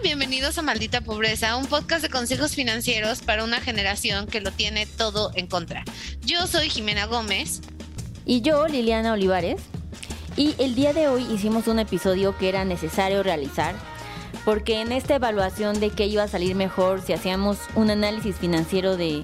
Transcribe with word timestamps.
bienvenidos 0.00 0.58
a 0.58 0.62
Maldita 0.62 1.00
Pobreza, 1.02 1.56
un 1.56 1.66
podcast 1.66 2.02
de 2.02 2.08
consejos 2.08 2.54
financieros 2.54 3.20
para 3.20 3.44
una 3.44 3.60
generación 3.60 4.26
que 4.26 4.40
lo 4.40 4.50
tiene 4.50 4.86
todo 4.86 5.30
en 5.34 5.46
contra. 5.46 5.84
Yo 6.24 6.46
soy 6.46 6.70
Jimena 6.70 7.06
Gómez. 7.06 7.60
Y 8.24 8.40
yo, 8.40 8.66
Liliana 8.66 9.12
Olivares. 9.12 9.60
Y 10.36 10.54
el 10.58 10.74
día 10.74 10.92
de 10.92 11.08
hoy 11.08 11.24
hicimos 11.32 11.68
un 11.68 11.78
episodio 11.78 12.36
que 12.36 12.48
era 12.48 12.64
necesario 12.64 13.22
realizar, 13.22 13.74
porque 14.44 14.80
en 14.80 14.92
esta 14.92 15.16
evaluación 15.16 15.78
de 15.78 15.90
qué 15.90 16.06
iba 16.06 16.22
a 16.22 16.28
salir 16.28 16.56
mejor 16.56 17.02
si 17.02 17.12
hacíamos 17.12 17.58
un 17.74 17.90
análisis 17.90 18.36
financiero 18.36 18.96
de 18.96 19.22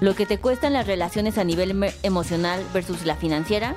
lo 0.00 0.14
que 0.14 0.26
te 0.26 0.38
cuestan 0.38 0.74
las 0.74 0.86
relaciones 0.86 1.38
a 1.38 1.44
nivel 1.44 1.92
emocional 2.02 2.64
versus 2.72 3.04
la 3.04 3.16
financiera, 3.16 3.74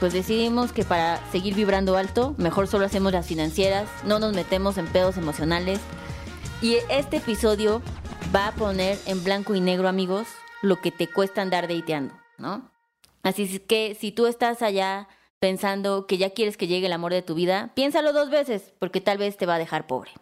pues 0.00 0.14
decidimos 0.14 0.72
que 0.72 0.82
para 0.82 1.20
seguir 1.30 1.54
vibrando 1.54 1.96
alto, 1.98 2.34
mejor 2.38 2.66
solo 2.66 2.86
hacemos 2.86 3.12
las 3.12 3.26
financieras, 3.26 3.88
no 4.04 4.18
nos 4.18 4.32
metemos 4.34 4.78
en 4.78 4.86
pedos 4.86 5.18
emocionales. 5.18 5.78
Y 6.62 6.76
este 6.88 7.18
episodio 7.18 7.82
va 8.34 8.48
a 8.48 8.52
poner 8.52 8.98
en 9.06 9.22
blanco 9.22 9.54
y 9.54 9.60
negro, 9.60 9.88
amigos, 9.88 10.26
lo 10.62 10.80
que 10.80 10.90
te 10.90 11.06
cuesta 11.06 11.42
andar 11.42 11.68
dateando, 11.68 12.14
¿no? 12.38 12.70
Así 13.22 13.58
que 13.60 13.94
si 13.94 14.10
tú 14.10 14.26
estás 14.26 14.62
allá 14.62 15.06
pensando 15.38 16.06
que 16.06 16.16
ya 16.16 16.30
quieres 16.30 16.56
que 16.56 16.66
llegue 16.66 16.86
el 16.86 16.92
amor 16.94 17.12
de 17.12 17.22
tu 17.22 17.34
vida, 17.34 17.72
piénsalo 17.74 18.14
dos 18.14 18.30
veces, 18.30 18.72
porque 18.78 19.02
tal 19.02 19.18
vez 19.18 19.36
te 19.36 19.46
va 19.46 19.56
a 19.56 19.58
dejar 19.58 19.86
pobre. 19.86 20.12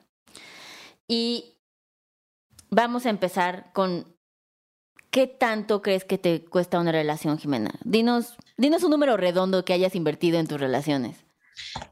Y 1.07 1.55
vamos 2.69 3.07
a 3.07 3.11
empezar 3.11 3.71
con 3.73 4.17
¿qué 5.11 5.29
tanto 5.29 5.83
crees 5.83 6.05
que 6.05 6.19
te 6.19 6.45
cuesta 6.45 6.81
una 6.81 6.93
relación, 6.93 7.39
Jimena? 7.39 7.71
Dinos, 7.85 8.37
dinos 8.59 8.83
un 8.83 8.91
número 8.91 9.17
redondo 9.17 9.65
que 9.65 9.73
hayas 9.73 9.95
invertido 9.95 10.39
en 10.39 10.47
tus 10.47 10.61
relaciones. 10.61 11.17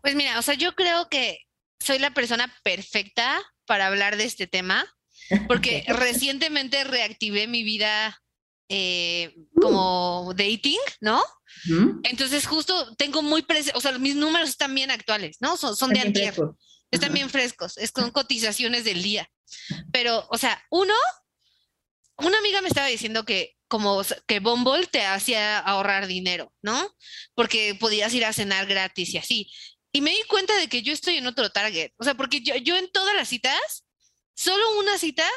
Pues 0.02 0.14
mira, 0.14 0.38
o 0.38 0.42
sea, 0.42 0.54
yo 0.54 0.74
creo 0.74 1.08
que 1.08 1.38
soy 1.80 1.98
la 1.98 2.12
persona 2.12 2.52
perfecta 2.62 3.40
para 3.64 3.86
hablar 3.86 4.16
de 4.16 4.24
este 4.24 4.46
tema, 4.46 4.84
porque 5.48 5.84
recientemente 5.88 6.84
reactivé 6.84 7.46
mi 7.46 7.62
vida 7.62 8.20
eh, 8.68 9.34
como 9.60 10.32
dating, 10.36 10.78
¿no? 11.00 11.22
Entonces 12.02 12.46
justo 12.46 12.94
tengo 12.96 13.22
muy 13.22 13.42
presente, 13.42 13.78
o 13.78 13.80
sea, 13.80 13.98
mis 13.98 14.14
números 14.14 14.50
están 14.50 14.74
bien 14.74 14.90
actuales, 14.90 15.38
¿no? 15.40 15.56
Son, 15.56 15.74
son 15.76 15.92
de 15.92 16.00
antier, 16.00 16.34
están 16.90 17.12
bien 17.12 17.30
frescos, 17.30 17.78
es 17.78 17.92
con 17.92 18.10
cotizaciones 18.10 18.84
del 18.84 19.02
día. 19.02 19.28
Pero, 19.92 20.26
o 20.30 20.38
sea, 20.38 20.62
uno, 20.70 20.94
una 22.18 22.38
amiga 22.38 22.60
me 22.60 22.68
estaba 22.68 22.88
diciendo 22.88 23.24
que 23.24 23.55
como 23.68 24.02
que 24.26 24.40
Bumble 24.40 24.86
te 24.86 25.04
hacía 25.04 25.58
ahorrar 25.58 26.06
dinero, 26.06 26.52
¿no? 26.62 26.94
Porque 27.34 27.74
podías 27.78 28.12
ir 28.14 28.24
a 28.24 28.32
cenar 28.32 28.66
gratis 28.66 29.14
y 29.14 29.18
así. 29.18 29.52
Y 29.92 30.00
me 30.00 30.10
di 30.10 30.22
cuenta 30.28 30.54
de 30.56 30.68
que 30.68 30.82
yo 30.82 30.92
estoy 30.92 31.16
en 31.16 31.26
otro 31.26 31.50
target. 31.50 31.92
O 31.96 32.04
sea, 32.04 32.14
porque 32.14 32.40
yo, 32.40 32.54
yo 32.56 32.76
en 32.76 32.90
todas 32.90 33.14
las 33.14 33.28
citas, 33.28 33.84
solo 34.34 34.78
una 34.78 34.98
cita, 34.98 35.28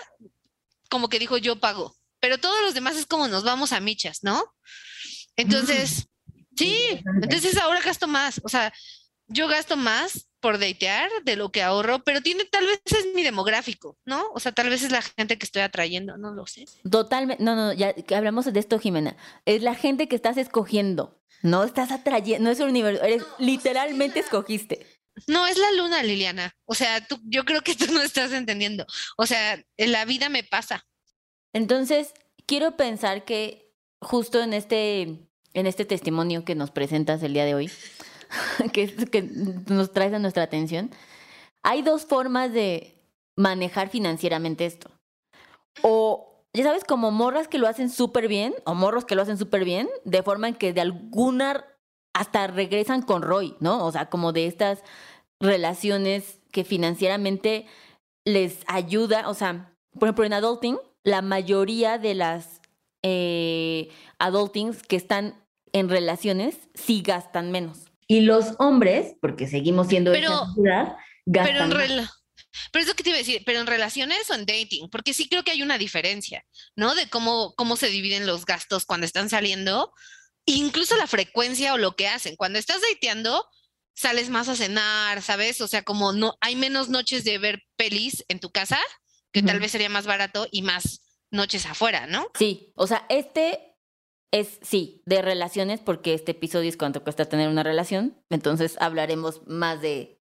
como 0.89 1.09
que 1.09 1.19
dijo 1.19 1.37
yo 1.37 1.59
pago. 1.59 1.95
Pero 2.19 2.37
todos 2.37 2.61
los 2.61 2.73
demás 2.73 2.97
es 2.97 3.05
como 3.05 3.27
nos 3.27 3.43
vamos 3.43 3.71
a 3.71 3.79
michas, 3.79 4.19
¿no? 4.21 4.43
Entonces, 5.35 6.07
mm. 6.25 6.41
sí, 6.57 7.03
entonces 7.21 7.57
ahora 7.57 7.81
gasto 7.81 8.07
más. 8.07 8.41
O 8.43 8.49
sea, 8.49 8.73
yo 9.27 9.47
gasto 9.47 9.77
más 9.77 10.28
por 10.39 10.59
datear 10.59 11.09
de 11.23 11.35
lo 11.35 11.51
que 11.51 11.61
ahorro, 11.61 11.99
pero 12.03 12.21
tiene 12.21 12.45
tal 12.45 12.65
vez 12.65 12.81
es 12.85 13.07
mi 13.13 13.23
demográfico, 13.23 13.97
¿no? 14.05 14.25
O 14.33 14.39
sea, 14.39 14.51
tal 14.51 14.69
vez 14.69 14.83
es 14.83 14.91
la 14.91 15.01
gente 15.01 15.37
que 15.37 15.45
estoy 15.45 15.61
atrayendo, 15.61 16.17
no 16.17 16.33
lo 16.33 16.45
sé. 16.45 16.65
Totalmente, 16.89 17.43
no, 17.43 17.55
no, 17.55 17.73
ya 17.73 17.93
que 17.93 18.15
hablamos 18.15 18.51
de 18.51 18.59
esto, 18.59 18.79
Jimena. 18.79 19.15
Es 19.45 19.61
la 19.61 19.75
gente 19.75 20.07
que 20.07 20.15
estás 20.15 20.37
escogiendo, 20.37 21.21
no 21.41 21.63
estás 21.63 21.91
atrayendo, 21.91 22.45
no 22.45 22.51
es 22.51 22.59
un 22.59 22.69
universo, 22.69 23.03
eres 23.03 23.23
literalmente 23.37 24.19
escogiste. 24.19 24.85
No, 25.27 25.47
es 25.47 25.57
la 25.57 25.71
luna, 25.71 26.03
Liliana. 26.03 26.55
O 26.65 26.75
sea, 26.75 27.05
tú, 27.05 27.19
yo 27.25 27.43
creo 27.45 27.61
que 27.61 27.75
tú 27.75 27.91
no 27.91 28.01
estás 28.01 28.31
entendiendo. 28.31 28.85
O 29.17 29.25
sea, 29.25 29.63
la 29.77 30.05
vida 30.05 30.29
me 30.29 30.43
pasa. 30.43 30.85
Entonces, 31.53 32.13
quiero 32.45 32.77
pensar 32.77 33.25
que 33.25 33.73
justo 34.01 34.41
en 34.41 34.53
este, 34.53 35.01
en 35.53 35.67
este 35.67 35.85
testimonio 35.85 36.45
que 36.45 36.55
nos 36.55 36.71
presentas 36.71 37.21
el 37.23 37.33
día 37.33 37.45
de 37.45 37.55
hoy, 37.55 37.71
que, 38.73 38.87
que 38.87 39.21
nos 39.67 39.91
traes 39.91 40.13
a 40.13 40.19
nuestra 40.19 40.43
atención, 40.43 40.91
hay 41.63 41.81
dos 41.81 42.05
formas 42.05 42.53
de 42.53 42.95
manejar 43.35 43.89
financieramente 43.89 44.65
esto. 44.65 44.91
O, 45.81 46.43
ya 46.53 46.63
sabes, 46.63 46.83
como 46.83 47.11
morras 47.11 47.47
que 47.47 47.57
lo 47.57 47.67
hacen 47.67 47.89
súper 47.89 48.27
bien, 48.27 48.53
o 48.65 48.75
morros 48.75 49.05
que 49.05 49.15
lo 49.15 49.21
hacen 49.21 49.37
súper 49.37 49.65
bien, 49.65 49.89
de 50.03 50.23
forma 50.23 50.47
en 50.47 50.55
que 50.55 50.73
de 50.73 50.81
alguna 50.81 51.65
hasta 52.13 52.47
regresan 52.47 53.01
con 53.01 53.21
Roy, 53.21 53.55
¿no? 53.59 53.85
O 53.85 53.91
sea, 53.91 54.09
como 54.09 54.33
de 54.33 54.47
estas 54.47 54.83
relaciones 55.39 56.39
que 56.51 56.63
financieramente 56.63 57.65
les 58.25 58.59
ayuda, 58.67 59.29
o 59.29 59.33
sea, 59.33 59.73
por 59.93 60.07
ejemplo, 60.07 60.25
en 60.25 60.33
adulting, 60.33 60.77
la 61.03 61.21
mayoría 61.21 61.97
de 61.97 62.15
las 62.15 62.61
eh, 63.03 63.89
adultings 64.17 64.83
que 64.83 64.95
están 64.95 65.35
en 65.71 65.89
relaciones 65.89 66.57
sí 66.73 67.01
gastan 67.01 67.51
menos. 67.51 67.88
Y 68.11 68.21
los 68.21 68.55
hombres, 68.57 69.13
porque 69.21 69.47
seguimos 69.47 69.87
siendo 69.87 70.11
pero, 70.11 70.33
esa 70.33 70.53
ciudad, 70.55 70.97
gastan 71.27 71.69
pero 71.69 71.81
en 71.83 72.07
Pero 72.71 72.81
es 72.81 72.87
lo 72.87 72.95
que 72.95 73.03
te 73.03 73.09
iba 73.09 73.17
a 73.17 73.19
decir, 73.19 73.43
pero 73.45 73.59
en 73.59 73.67
relaciones 73.67 74.27
o 74.31 74.33
en 74.33 74.47
dating, 74.47 74.89
porque 74.89 75.13
sí 75.13 75.29
creo 75.29 75.43
que 75.43 75.51
hay 75.51 75.61
una 75.61 75.77
diferencia, 75.77 76.43
¿no? 76.75 76.95
De 76.95 77.07
cómo, 77.07 77.53
cómo 77.55 77.75
se 77.75 77.89
dividen 77.89 78.25
los 78.25 78.45
gastos 78.45 78.85
cuando 78.85 79.05
están 79.05 79.29
saliendo, 79.29 79.93
incluso 80.45 80.97
la 80.97 81.05
frecuencia 81.05 81.75
o 81.75 81.77
lo 81.77 81.95
que 81.95 82.07
hacen. 82.07 82.35
Cuando 82.35 82.57
estás 82.57 82.81
dateando, 82.81 83.45
sales 83.93 84.29
más 84.29 84.49
a 84.49 84.55
cenar, 84.55 85.21
¿sabes? 85.21 85.61
O 85.61 85.67
sea, 85.67 85.83
como 85.83 86.11
no 86.11 86.35
hay 86.41 86.55
menos 86.55 86.89
noches 86.89 87.23
de 87.23 87.37
ver 87.37 87.61
pelis 87.75 88.25
en 88.27 88.39
tu 88.39 88.49
casa, 88.49 88.79
que 89.31 89.43
tal 89.43 89.59
vez 89.59 89.71
sería 89.71 89.89
más 89.89 90.07
barato 90.07 90.47
y 90.49 90.63
más 90.63 91.03
noches 91.29 91.67
afuera, 91.67 92.07
¿no? 92.07 92.27
Sí, 92.33 92.73
o 92.75 92.87
sea, 92.87 93.05
este 93.09 93.68
es, 94.31 94.59
sí, 94.61 95.01
de 95.05 95.21
relaciones, 95.21 95.79
porque 95.79 96.13
este 96.13 96.31
episodio 96.31 96.69
es 96.69 96.77
cuánto 96.77 97.03
cuesta 97.03 97.25
tener 97.25 97.49
una 97.49 97.63
relación. 97.63 98.17
Entonces 98.29 98.77
hablaremos 98.79 99.45
más 99.47 99.81
de, 99.81 100.19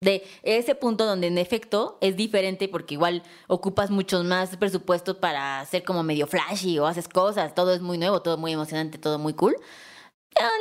de 0.00 0.24
ese 0.42 0.74
punto 0.74 1.04
donde 1.04 1.26
en 1.26 1.38
efecto 1.38 1.98
es 2.00 2.16
diferente 2.16 2.68
porque 2.68 2.94
igual 2.94 3.22
ocupas 3.48 3.90
muchos 3.90 4.24
más 4.24 4.56
presupuestos 4.56 5.16
para 5.16 5.64
ser 5.66 5.84
como 5.84 6.02
medio 6.02 6.26
flashy 6.26 6.78
o 6.78 6.86
haces 6.86 7.08
cosas, 7.08 7.54
todo 7.54 7.74
es 7.74 7.80
muy 7.80 7.98
nuevo, 7.98 8.22
todo 8.22 8.38
muy 8.38 8.52
emocionante, 8.52 8.98
todo 8.98 9.18
muy 9.18 9.34
cool. 9.34 9.56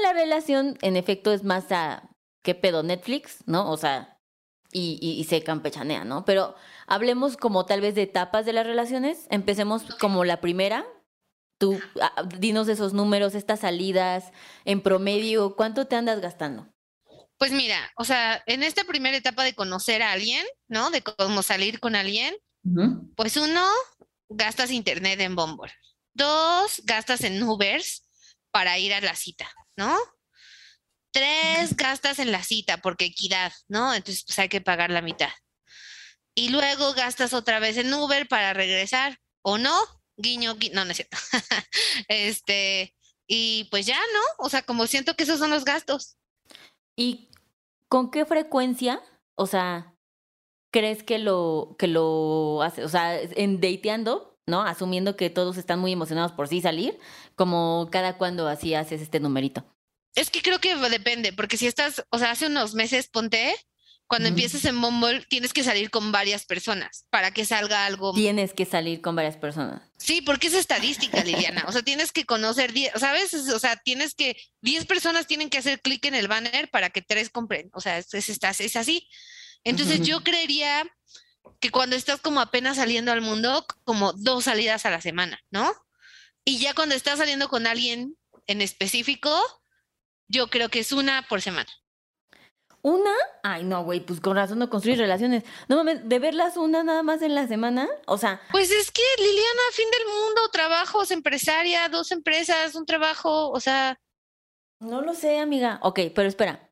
la 0.04 0.14
relación 0.14 0.78
en 0.82 0.98
efecto 0.98 1.32
es 1.32 1.44
más 1.44 1.72
a 1.72 2.10
qué 2.44 2.56
pedo 2.56 2.84
Netflix, 2.84 3.44
¿no? 3.46 3.70
O 3.72 3.78
sea, 3.78 4.20
y, 4.72 4.98
y, 5.02 5.20
y 5.20 5.24
se 5.26 5.44
campechanea, 5.44 6.04
¿no? 6.04 6.26
Pero 6.26 6.56
hablemos 6.88 7.38
como 7.38 7.66
tal 7.66 7.82
vez 7.82 7.96
de 7.96 8.04
etapas 8.04 8.46
de 8.46 8.54
las 8.54 8.66
relaciones. 8.66 9.28
Empecemos 9.30 9.84
como 10.00 10.26
la 10.26 10.42
primera, 10.42 10.86
Tú, 11.58 11.80
ah, 12.02 12.24
dinos 12.38 12.68
esos 12.68 12.94
números, 12.94 13.36
estas 13.36 13.62
salidas, 13.62 14.32
en 14.66 14.82
promedio, 14.82 15.56
¿cuánto 15.56 15.88
te 15.88 15.96
andas 15.96 16.22
gastando? 16.22 16.72
Pues 17.38 17.52
mira, 17.52 17.92
o 17.96 18.04
sea, 18.04 18.44
en 18.48 18.64
esta 18.64 18.84
primera 18.84 19.16
etapa 19.16 19.44
de 19.44 19.54
conocer 19.54 20.02
a 20.02 20.12
alguien, 20.12 20.46
¿no? 20.68 20.90
De 20.90 21.02
cómo 21.02 21.44
salir 21.44 21.80
con 21.80 21.96
alguien, 21.96 22.36
pues 23.16 23.38
uno, 23.38 23.66
gastas 24.28 24.72
internet 24.72 25.20
en 25.22 25.36
Bumble. 25.36 25.72
Dos, 26.14 26.82
gastas 26.84 27.22
en 27.22 27.42
Ubers 27.42 28.08
para 28.52 28.78
ir 28.80 28.94
a 28.94 29.02
la 29.02 29.16
cita, 29.16 29.50
¿no? 29.76 29.96
Tres, 31.12 31.76
gastas 31.76 32.20
en 32.20 32.32
la 32.32 32.44
cita 32.44 32.78
porque 32.78 33.06
equidad, 33.06 33.54
¿no? 33.68 33.94
Entonces, 33.94 34.24
pues 34.26 34.38
hay 34.40 34.50
que 34.50 34.62
pagar 34.62 34.90
la 34.90 35.02
mitad. 35.02 35.32
Y 36.36 36.50
luego 36.50 36.94
gastas 36.94 37.34
otra 37.34 37.60
vez 37.60 37.78
en 37.78 37.94
Uber 37.94 38.28
para 38.28 38.54
regresar, 38.54 39.20
¿o 39.42 39.58
no? 39.58 39.76
Guiño, 40.18 40.56
guiño, 40.56 40.76
no, 40.76 40.86
no 40.86 40.92
es 40.92 40.98
cierto. 40.98 41.18
este, 42.08 42.96
y 43.28 43.66
pues 43.72 43.86
ya, 43.86 43.98
¿no? 43.98 44.46
O 44.46 44.50
sea, 44.50 44.62
como 44.62 44.88
siento 44.88 45.16
que 45.16 45.24
esos 45.24 45.40
son 45.40 45.50
los 45.50 45.66
gastos. 45.66 46.18
¿Y 46.96 47.30
con 47.90 48.12
qué 48.12 48.26
frecuencia, 48.26 49.02
o 49.36 49.46
sea, 49.46 49.96
crees 50.72 51.04
que 51.04 51.20
lo, 51.20 51.76
que 51.78 51.88
lo 51.88 52.62
hace? 52.62 52.84
O 52.84 52.90
sea, 52.90 53.20
en 53.22 53.62
dateando, 53.62 54.40
¿no? 54.48 54.62
Asumiendo 54.62 55.16
que 55.16 55.30
todos 55.30 55.58
están 55.58 55.80
muy 55.80 55.92
emocionados 55.92 56.32
por 56.32 56.48
sí 56.48 56.62
salir, 56.62 57.00
como 57.36 57.90
cada 57.92 58.18
cuando 58.18 58.48
así 58.48 58.74
haces 58.74 59.02
este 59.02 59.20
numerito. 59.20 59.66
Es 60.16 60.32
que 60.32 60.42
creo 60.42 60.60
que 60.60 60.76
depende, 60.76 61.32
porque 61.32 61.58
si 61.58 61.68
estás, 61.68 62.04
o 62.10 62.18
sea, 62.18 62.32
hace 62.32 62.48
unos 62.48 62.74
meses 62.74 63.08
ponte, 63.08 63.54
cuando 64.08 64.30
empieces 64.30 64.64
en 64.64 64.80
Bumble, 64.80 65.26
tienes 65.30 65.52
que 65.52 65.64
salir 65.64 65.90
con 65.90 66.14
varias 66.14 66.46
personas 66.46 67.06
para 67.10 67.32
que 67.32 67.44
salga 67.44 67.86
algo. 67.86 68.14
Tienes 68.14 68.54
que 68.54 68.66
salir 68.66 69.02
con 69.02 69.18
varias 69.18 69.36
personas. 69.36 69.82
Sí, 69.98 70.22
porque 70.22 70.48
es 70.48 70.54
estadística, 70.54 71.24
Liliana. 71.24 71.66
O 71.68 71.74
sea, 71.74 71.82
tienes 71.82 72.14
que 72.14 72.26
conocer 72.26 72.72
10, 72.72 72.94
¿sabes? 72.96 73.34
O 73.34 73.60
sea, 73.60 73.76
tienes 73.76 74.16
que, 74.16 74.38
10 74.62 74.86
personas 74.86 75.28
tienen 75.28 75.50
que 75.50 75.58
hacer 75.58 75.82
clic 75.82 76.06
en 76.06 76.16
el 76.16 76.30
banner 76.30 76.70
para 76.70 76.90
que 76.90 77.02
tres 77.02 77.30
compren. 77.30 77.70
O 77.74 77.82
sea, 77.82 77.98
es, 77.98 78.14
es, 78.14 78.76
así. 78.78 79.10
Entonces, 79.66 80.02
yo 80.02 80.24
creería 80.24 80.90
que 81.60 81.70
cuando 81.70 81.98
estás 81.98 82.22
como 82.22 82.40
apenas 82.40 82.78
saliendo 82.78 83.12
al 83.12 83.22
mundo, 83.22 83.66
como 83.84 84.14
dos 84.14 84.46
salidas 84.46 84.86
a 84.86 84.90
la 84.90 85.02
semana, 85.02 85.42
¿no? 85.52 85.74
Y 86.46 86.60
ya 86.60 86.74
cuando 86.74 86.96
estás 86.96 87.20
saliendo 87.20 87.50
con 87.50 87.68
alguien 87.68 88.16
en 88.48 88.62
específico, 88.62 89.38
yo 90.30 90.50
creo 90.50 90.70
que 90.70 90.80
es 90.80 90.94
una 90.94 91.28
por 91.28 91.42
semana. 91.42 91.70
¿Una? 92.88 93.12
Ay, 93.44 93.66
no, 93.66 93.84
güey, 93.84 94.00
pues 94.00 94.22
con 94.22 94.38
razón 94.38 94.60
no 94.60 94.70
construir 94.70 94.98
relaciones. 94.98 95.44
No 95.68 95.76
mames, 95.76 96.08
de 96.08 96.20
verlas 96.20 96.56
una 96.56 96.86
nada 96.86 97.04
más 97.04 97.22
en 97.22 97.36
la 97.36 97.46
semana, 97.46 97.90
o 98.06 98.18
sea. 98.18 98.40
Pues 98.50 98.72
es 98.72 98.94
que 98.94 99.02
Liliana, 99.18 99.62
fin 99.74 99.88
del 99.92 100.08
mundo, 100.08 100.50
trabajos, 100.54 101.12
empresaria, 101.12 101.90
dos 101.90 102.14
empresas, 102.14 102.76
un 102.76 102.86
trabajo, 102.86 103.50
o 103.50 103.60
sea. 103.60 104.00
No 104.80 105.02
lo 105.02 105.16
sé, 105.16 105.38
amiga. 105.40 105.82
Ok, 105.84 106.00
pero 106.16 106.30
espera. 106.30 106.72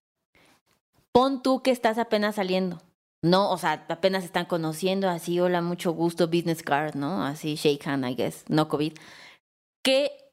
Pon 1.12 1.44
tú 1.44 1.62
que 1.62 1.72
estás 1.72 1.98
apenas 1.98 2.36
saliendo. 2.36 2.82
No, 3.22 3.52
o 3.52 3.58
sea, 3.58 3.86
apenas 3.90 4.24
están 4.24 4.46
conociendo, 4.46 5.10
así, 5.10 5.38
hola, 5.42 5.62
mucho 5.62 5.92
gusto, 5.92 6.28
business 6.28 6.64
card, 6.64 6.96
¿no? 6.96 7.26
Así, 7.26 7.56
shake 7.56 7.86
hand, 7.88 8.08
I 8.08 8.16
guess, 8.16 8.46
no 8.48 8.70
COVID. 8.70 8.94
¿Qué, 9.84 10.32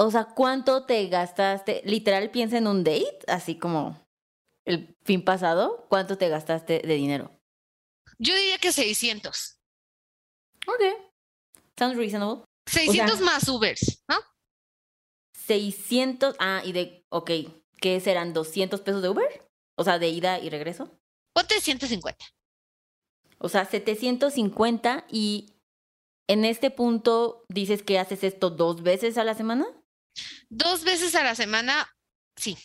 o 0.00 0.10
sea, 0.10 0.24
cuánto 0.34 0.84
te 0.84 1.06
gastaste? 1.06 1.82
Literal, 1.84 2.32
piensa 2.32 2.58
en 2.58 2.66
un 2.66 2.82
date, 2.82 3.20
así 3.28 3.56
como 3.56 4.04
el 4.66 4.96
fin 5.04 5.24
pasado, 5.24 5.86
¿cuánto 5.88 6.18
te 6.18 6.28
gastaste 6.28 6.80
de 6.80 6.94
dinero? 6.94 7.40
Yo 8.18 8.34
diría 8.34 8.58
que 8.58 8.72
600. 8.72 9.58
Ok. 10.66 10.82
Sounds 11.78 11.96
reasonable. 11.96 12.44
600 12.66 13.20
más 13.20 13.48
Ubers, 13.48 14.02
¿no? 14.08 14.16
600, 15.46 16.34
ah, 16.40 16.62
y 16.64 16.72
de, 16.72 17.06
ok, 17.10 17.30
¿qué 17.80 18.00
serán 18.00 18.32
200 18.32 18.80
pesos 18.80 19.02
de 19.02 19.08
Uber? 19.08 19.48
O 19.76 19.84
sea, 19.84 19.98
de 19.98 20.08
ida 20.08 20.40
y 20.40 20.50
regreso. 20.50 20.98
Ponte 21.32 21.60
150. 21.60 22.24
O 23.38 23.48
sea, 23.48 23.64
750 23.64 25.06
y 25.08 25.54
en 26.26 26.44
este 26.44 26.70
punto 26.70 27.44
dices 27.48 27.82
que 27.82 27.98
haces 27.98 28.24
esto 28.24 28.50
dos 28.50 28.82
veces 28.82 29.18
a 29.18 29.24
la 29.24 29.34
semana. 29.34 29.66
Dos 30.48 30.82
veces 30.82 31.14
a 31.14 31.22
la 31.22 31.34
semana, 31.34 31.94
sí. 32.36 32.56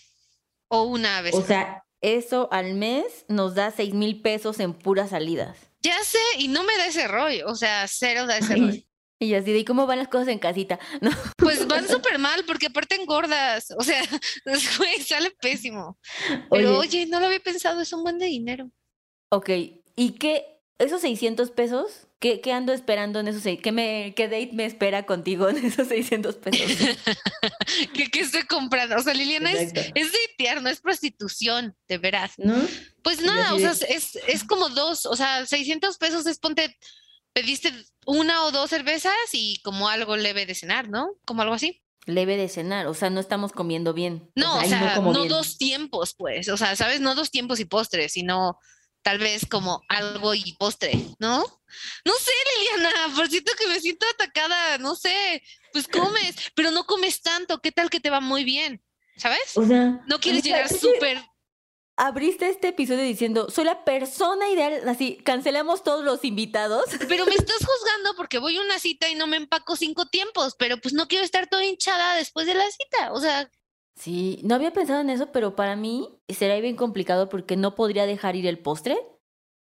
O 0.70 0.84
una 0.84 1.22
vez. 1.22 1.36
O 1.36 1.44
sea, 1.44 1.84
eso 2.02 2.50
al 2.52 2.74
mes 2.74 3.26
nos 3.28 3.56
da 3.56 3.72
seis 3.72 3.94
mil 3.94 4.22
pesos 4.22 4.60
en 4.60 4.74
puras 4.74 5.12
salidas. 5.12 5.58
Ya 5.82 5.98
sé, 6.04 6.20
y 6.38 6.48
no 6.48 6.64
me 6.64 6.78
da 6.78 6.88
ese 6.88 7.08
rollo, 7.08 7.48
o 7.48 7.56
sea, 7.56 7.88
cero 7.88 8.26
da 8.28 8.38
ese 8.38 8.56
rollo. 8.58 8.82
Y 9.20 9.36
así 9.36 9.54
de 9.54 9.64
cómo 9.66 9.86
van 9.86 10.00
las 10.00 10.08
cosas 10.08 10.30
en 10.30 10.40
casita, 10.40 10.80
¿no? 11.02 11.12
Pues 11.38 11.68
van 11.68 11.88
súper 11.88 12.18
mal, 12.18 12.44
porque 12.46 12.68
aparte 12.68 12.96
engordas, 12.96 13.72
o 13.78 13.84
sea, 13.84 14.02
güey, 14.78 15.00
sale 15.02 15.32
pésimo. 15.40 16.00
Pero 16.50 16.80
oye, 16.80 17.06
no 17.06 17.20
lo 17.20 17.28
había 17.28 17.40
pensado, 17.40 17.82
es 17.82 17.94
un 17.94 18.02
buen 18.02 18.18
de 18.18 18.26
dinero. 18.26 18.72
Ok, 19.30 19.50
¿y 19.96 20.12
qué? 20.18 20.51
¿Esos 20.82 21.02
600 21.02 21.52
pesos? 21.52 22.08
¿Qué, 22.18 22.42
¿Qué, 22.42 22.54
ando 22.54 22.74
esperando 22.74 23.20
en 23.20 23.28
esos 23.28 23.44
¿Qué, 23.44 23.72
me, 23.72 24.14
¿Qué 24.16 24.28
date 24.28 24.50
me 24.54 24.66
espera 24.66 25.06
contigo 25.06 25.48
en 25.48 25.58
esos 25.64 25.88
600 25.88 26.36
pesos? 26.38 26.72
¿Qué, 27.94 28.10
¿Qué, 28.10 28.20
estoy 28.20 28.44
comprando? 28.44 28.96
O 28.96 29.02
sea, 29.04 29.14
Liliana 29.14 29.52
es, 29.52 29.74
es 29.76 30.12
datear, 30.12 30.64
no 30.64 30.70
es 30.70 30.82
prostitución, 30.82 31.76
de 31.88 32.00
veras. 32.00 32.34
¿No? 32.38 32.56
Pues 33.04 33.22
nada, 33.22 33.54
o 33.54 33.60
sea, 33.60 33.74
es, 33.90 34.18
es 34.28 34.44
como 34.44 34.70
dos, 34.70 35.06
o 35.06 35.16
sea, 35.16 35.46
600 35.46 35.98
pesos 36.00 36.26
es 36.26 36.40
ponte, 36.40 36.76
pediste 37.32 37.72
una 38.08 38.44
o 38.46 38.52
dos 38.52 38.72
cervezas 38.72 39.14
y 39.34 39.62
como 39.62 39.88
algo 39.88 40.18
leve 40.18 40.48
de 40.48 40.56
cenar, 40.56 40.90
¿no? 40.90 41.12
Como 41.26 41.44
algo 41.44 41.54
así. 41.54 41.84
Leve 42.08 42.38
de 42.38 42.50
cenar, 42.50 42.88
o 42.88 42.96
sea, 42.96 43.12
no 43.12 43.20
estamos 43.20 43.52
comiendo 43.52 43.94
bien. 43.94 44.32
No, 44.34 44.58
o 44.58 44.66
sea, 44.66 44.96
no, 44.96 45.14
no 45.14 45.26
dos 45.26 45.60
tiempos, 45.60 46.16
pues, 46.18 46.50
o 46.50 46.58
sea, 46.58 46.76
¿sabes? 46.76 47.02
No 47.02 47.14
dos 47.14 47.30
tiempos 47.30 47.60
y 47.60 47.66
postres, 47.66 48.14
sino 48.14 48.58
tal 49.02 49.20
vez 49.20 49.46
como 49.50 49.84
algo 49.88 50.34
y 50.34 50.54
postre, 50.54 50.94
¿no? 51.20 51.40
No 52.06 52.14
sé, 52.14 52.32
Liliana, 52.58 53.16
por 53.16 53.30
cierto 53.30 53.52
que 53.58 53.68
me 53.68 53.80
siento 53.80 54.06
atacada, 54.14 54.78
no 54.78 54.96
sé, 54.96 55.42
pues 55.72 55.88
comes, 55.88 56.36
pero 56.56 56.72
no 56.72 56.86
comes 56.86 57.22
tanto, 57.22 57.62
¿qué 57.62 57.72
tal 57.72 57.90
que 57.90 58.00
te 58.00 58.10
va 58.10 58.20
muy 58.20 58.44
bien? 58.44 58.84
¿Sabes? 59.18 59.56
O 59.56 59.66
sea, 59.66 60.02
no 60.08 60.20
quieres 60.20 60.44
llegar 60.44 60.70
súper... 60.70 61.24
Abriste 61.98 62.50
este 62.50 62.70
episodio 62.70 63.04
diciendo, 63.04 63.50
soy 63.52 63.66
la 63.66 63.84
persona 63.84 64.50
ideal, 64.50 64.88
así, 64.90 65.18
cancelamos 65.24 65.84
todos 65.84 66.04
los 66.04 66.24
invitados. 66.24 66.86
Pero 67.08 67.26
me 67.28 67.36
estás 67.36 67.58
juzgando 67.58 68.16
porque 68.16 68.40
voy 68.40 68.58
a 68.58 68.62
una 68.62 68.80
cita 68.80 69.08
y 69.10 69.16
no 69.16 69.28
me 69.28 69.38
empaco 69.38 69.76
cinco 69.76 70.08
tiempos, 70.08 70.56
pero 70.58 70.78
pues 70.78 70.96
no 70.96 71.08
quiero 71.08 71.24
estar 71.24 71.48
toda 71.48 71.64
hinchada 71.64 72.16
después 72.16 72.48
de 72.48 72.56
la 72.56 72.66
cita, 72.72 73.12
o 73.14 73.20
sea... 73.20 73.52
Sí, 74.02 74.40
no 74.44 74.56
había 74.56 74.74
pensado 74.74 75.00
en 75.00 75.12
eso, 75.12 75.32
pero 75.32 75.56
para 75.56 75.76
mí 75.76 76.10
sería 76.28 76.60
bien 76.60 76.76
complicado 76.76 77.30
porque 77.30 77.56
no 77.56 77.76
podría 77.76 78.08
dejar 78.08 78.36
ir 78.36 78.48
el 78.48 78.58
postre, 78.58 78.98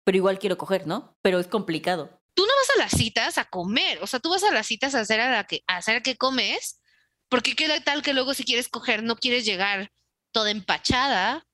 pero 0.05 0.17
igual 0.17 0.39
quiero 0.39 0.57
coger, 0.57 0.87
¿no? 0.87 1.17
Pero 1.21 1.39
es 1.39 1.47
complicado. 1.47 2.21
Tú 2.35 2.43
no 2.43 2.53
vas 2.55 2.69
a 2.69 2.79
las 2.79 2.91
citas 2.91 3.37
a 3.37 3.43
comer, 3.43 4.01
o 4.01 4.07
sea, 4.07 4.21
tú 4.21 4.29
vas 4.29 4.45
a 4.45 4.53
las 4.53 4.65
citas 4.65 4.95
a 4.95 5.01
hacer 5.01 5.19
a 5.19 5.29
la 5.29 5.43
que 5.43 5.65
a 5.67 5.75
hacer 5.75 6.01
que 6.03 6.15
comes, 6.15 6.79
porque 7.27 7.53
qué 7.53 7.67
tal 7.81 8.01
que 8.01 8.13
luego 8.13 8.33
si 8.33 8.45
quieres 8.45 8.69
coger 8.69 9.03
no 9.03 9.17
quieres 9.17 9.43
llegar 9.43 9.91
toda 10.31 10.51
empachada. 10.51 11.45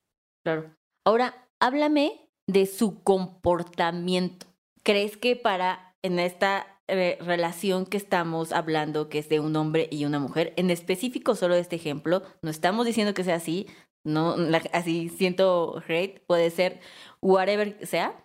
Claro. 0.44 0.78
Ahora, 1.04 1.50
háblame 1.60 2.30
de 2.46 2.68
su 2.68 3.02
comportamiento. 3.02 4.46
¿Crees 4.84 5.18
que 5.18 5.36
para 5.36 5.98
en 6.04 6.20
esta 6.20 6.75
eh, 6.88 7.18
relación 7.20 7.86
que 7.86 7.98
estamos 7.98 8.52
hablando, 8.52 9.10
que 9.10 9.18
es 9.20 9.28
de 9.28 9.40
un 9.40 9.56
hombre 9.56 9.88
y 9.92 10.06
una 10.06 10.20
mujer, 10.20 10.54
en 10.56 10.70
específico 10.70 11.36
solo 11.36 11.56
este 11.56 11.76
ejemplo, 11.76 12.22
no 12.42 12.52
estamos 12.52 12.86
diciendo 12.86 13.14
que 13.14 13.24
sea 13.24 13.36
así, 13.36 13.68
no, 14.04 14.36
así 14.72 15.10
siento 15.10 15.82
hate, 15.88 16.20
puede 16.28 16.52
ser 16.52 16.80
whatever 17.22 17.80
sea. 17.86 18.24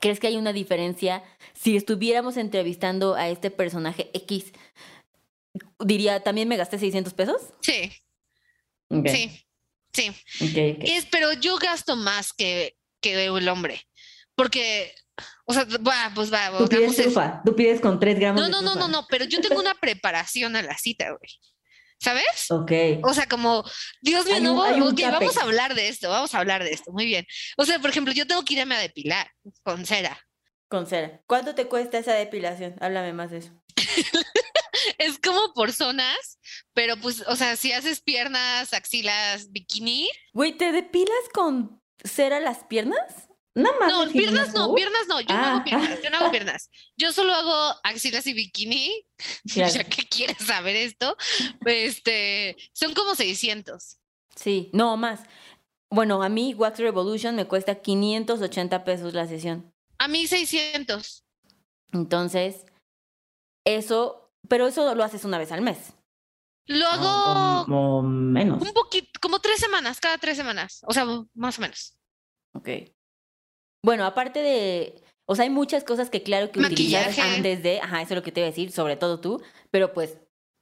¿Crees 0.00 0.18
que 0.18 0.28
hay 0.28 0.36
una 0.36 0.54
diferencia? 0.54 1.22
Si 1.52 1.76
estuviéramos 1.76 2.38
entrevistando 2.38 3.16
a 3.16 3.28
este 3.28 3.50
personaje 3.50 4.10
X, 4.14 4.52
diría, 5.78 6.20
¿también 6.20 6.48
me 6.48 6.56
gasté 6.56 6.78
600 6.78 7.12
pesos? 7.12 7.42
Sí. 7.60 7.92
Sí, 9.06 9.30
sí. 9.92 10.10
Es, 10.80 11.06
pero 11.06 11.32
yo 11.34 11.58
gasto 11.58 11.96
más 11.96 12.32
que, 12.32 12.78
que 13.00 13.26
el 13.26 13.48
hombre, 13.48 13.86
porque 14.34 14.94
o 15.44 15.52
sea, 15.52 15.64
va, 15.86 16.12
pues 16.14 16.32
va. 16.32 16.56
Tú 16.58 16.68
pides 16.68 16.96
trufa, 16.96 17.40
tú 17.44 17.54
pides 17.54 17.80
con 17.80 17.98
tres 17.98 18.18
gramos. 18.18 18.40
No, 18.40 18.48
no, 18.48 18.62
no, 18.62 18.74
no, 18.74 18.88
no, 18.88 19.06
pero 19.08 19.24
yo 19.24 19.40
tengo 19.40 19.60
una 19.60 19.74
preparación 19.74 20.56
a 20.56 20.62
la 20.62 20.76
cita, 20.76 21.10
güey. 21.10 21.30
¿Sabes? 21.98 22.50
Ok. 22.50 22.72
O 23.02 23.12
sea, 23.12 23.26
como, 23.26 23.62
Dios 24.00 24.24
mío, 24.24 24.40
no, 24.40 24.62
ok, 24.88 25.00
vamos 25.02 25.36
a 25.36 25.42
hablar 25.42 25.74
de 25.74 25.88
esto, 25.88 26.08
vamos 26.08 26.34
a 26.34 26.38
hablar 26.38 26.64
de 26.64 26.72
esto, 26.72 26.92
muy 26.92 27.04
bien. 27.04 27.26
O 27.58 27.66
sea, 27.66 27.78
por 27.78 27.90
ejemplo, 27.90 28.14
yo 28.14 28.26
tengo 28.26 28.42
que 28.42 28.54
irme 28.54 28.74
a 28.74 28.80
depilar 28.80 29.30
con 29.62 29.84
cera. 29.84 30.18
Con 30.68 30.86
cera. 30.86 31.20
¿Cuánto 31.26 31.54
te 31.54 31.66
cuesta 31.66 31.98
esa 31.98 32.14
depilación? 32.14 32.74
Háblame 32.80 33.12
más 33.12 33.30
de 33.30 33.38
eso. 33.38 33.52
es 34.98 35.18
como 35.18 35.52
por 35.52 35.72
zonas, 35.72 36.38
pero 36.72 36.96
pues, 36.96 37.22
o 37.26 37.36
sea, 37.36 37.56
si 37.56 37.72
haces 37.72 38.00
piernas, 38.00 38.72
axilas, 38.72 39.50
bikini. 39.50 40.08
Güey, 40.32 40.52
¿te 40.52 40.72
depilas 40.72 41.28
con 41.34 41.82
cera 42.02 42.40
las 42.40 42.64
piernas? 42.64 43.29
No, 43.54 43.70
piernas 44.12 44.54
no, 44.54 44.74
piernas 44.74 45.08
no, 45.08 45.20
yo 45.20 45.34
no 45.34 45.44
hago 45.44 45.58
ah. 45.58 45.64
piernas, 45.64 46.02
yo 46.02 46.10
no 46.10 46.18
hago 46.18 46.30
piernas. 46.30 46.70
Yo 46.96 47.12
solo 47.12 47.34
hago 47.34 47.80
axilas 47.82 48.26
y 48.26 48.32
bikini, 48.32 49.06
ya 49.44 49.84
que 49.84 50.06
quieres 50.06 50.38
saber 50.38 50.76
esto, 50.76 51.16
este, 51.66 52.56
son 52.72 52.94
como 52.94 53.14
600. 53.14 53.98
Sí, 54.36 54.70
no 54.72 54.96
más. 54.96 55.20
Bueno, 55.90 56.22
a 56.22 56.28
mí 56.28 56.54
Wax 56.54 56.78
Revolution 56.78 57.34
me 57.34 57.48
cuesta 57.48 57.80
580 57.80 58.84
pesos 58.84 59.14
la 59.14 59.26
sesión. 59.26 59.74
A 59.98 60.06
mí 60.06 60.26
600. 60.28 61.24
Entonces, 61.92 62.64
eso, 63.64 64.32
pero 64.48 64.68
eso 64.68 64.94
lo 64.94 65.02
haces 65.02 65.24
una 65.24 65.38
vez 65.38 65.50
al 65.50 65.62
mes. 65.62 65.92
Lo 66.66 66.86
hago 66.86 67.98
o, 67.98 68.02
menos. 68.02 68.62
Un 68.62 68.72
poquito, 68.72 69.10
como 69.20 69.40
tres 69.40 69.58
semanas, 69.58 69.98
cada 69.98 70.18
tres 70.18 70.36
semanas, 70.36 70.82
o 70.86 70.92
sea, 70.92 71.04
más 71.34 71.58
o 71.58 71.62
menos. 71.62 71.98
Ok. 72.54 72.68
Bueno, 73.82 74.04
aparte 74.04 74.40
de, 74.40 75.02
o 75.26 75.34
sea, 75.34 75.44
hay 75.44 75.50
muchas 75.50 75.84
cosas 75.84 76.10
que 76.10 76.22
claro 76.22 76.50
que 76.50 76.60
utilizas 76.60 77.18
antes 77.18 77.62
de, 77.62 77.80
ajá, 77.80 78.02
eso 78.02 78.14
es 78.14 78.16
lo 78.16 78.22
que 78.22 78.32
te 78.32 78.40
iba 78.40 78.46
a 78.46 78.50
decir, 78.50 78.72
sobre 78.72 78.96
todo 78.96 79.20
tú, 79.20 79.42
pero 79.70 79.92
pues 79.92 80.18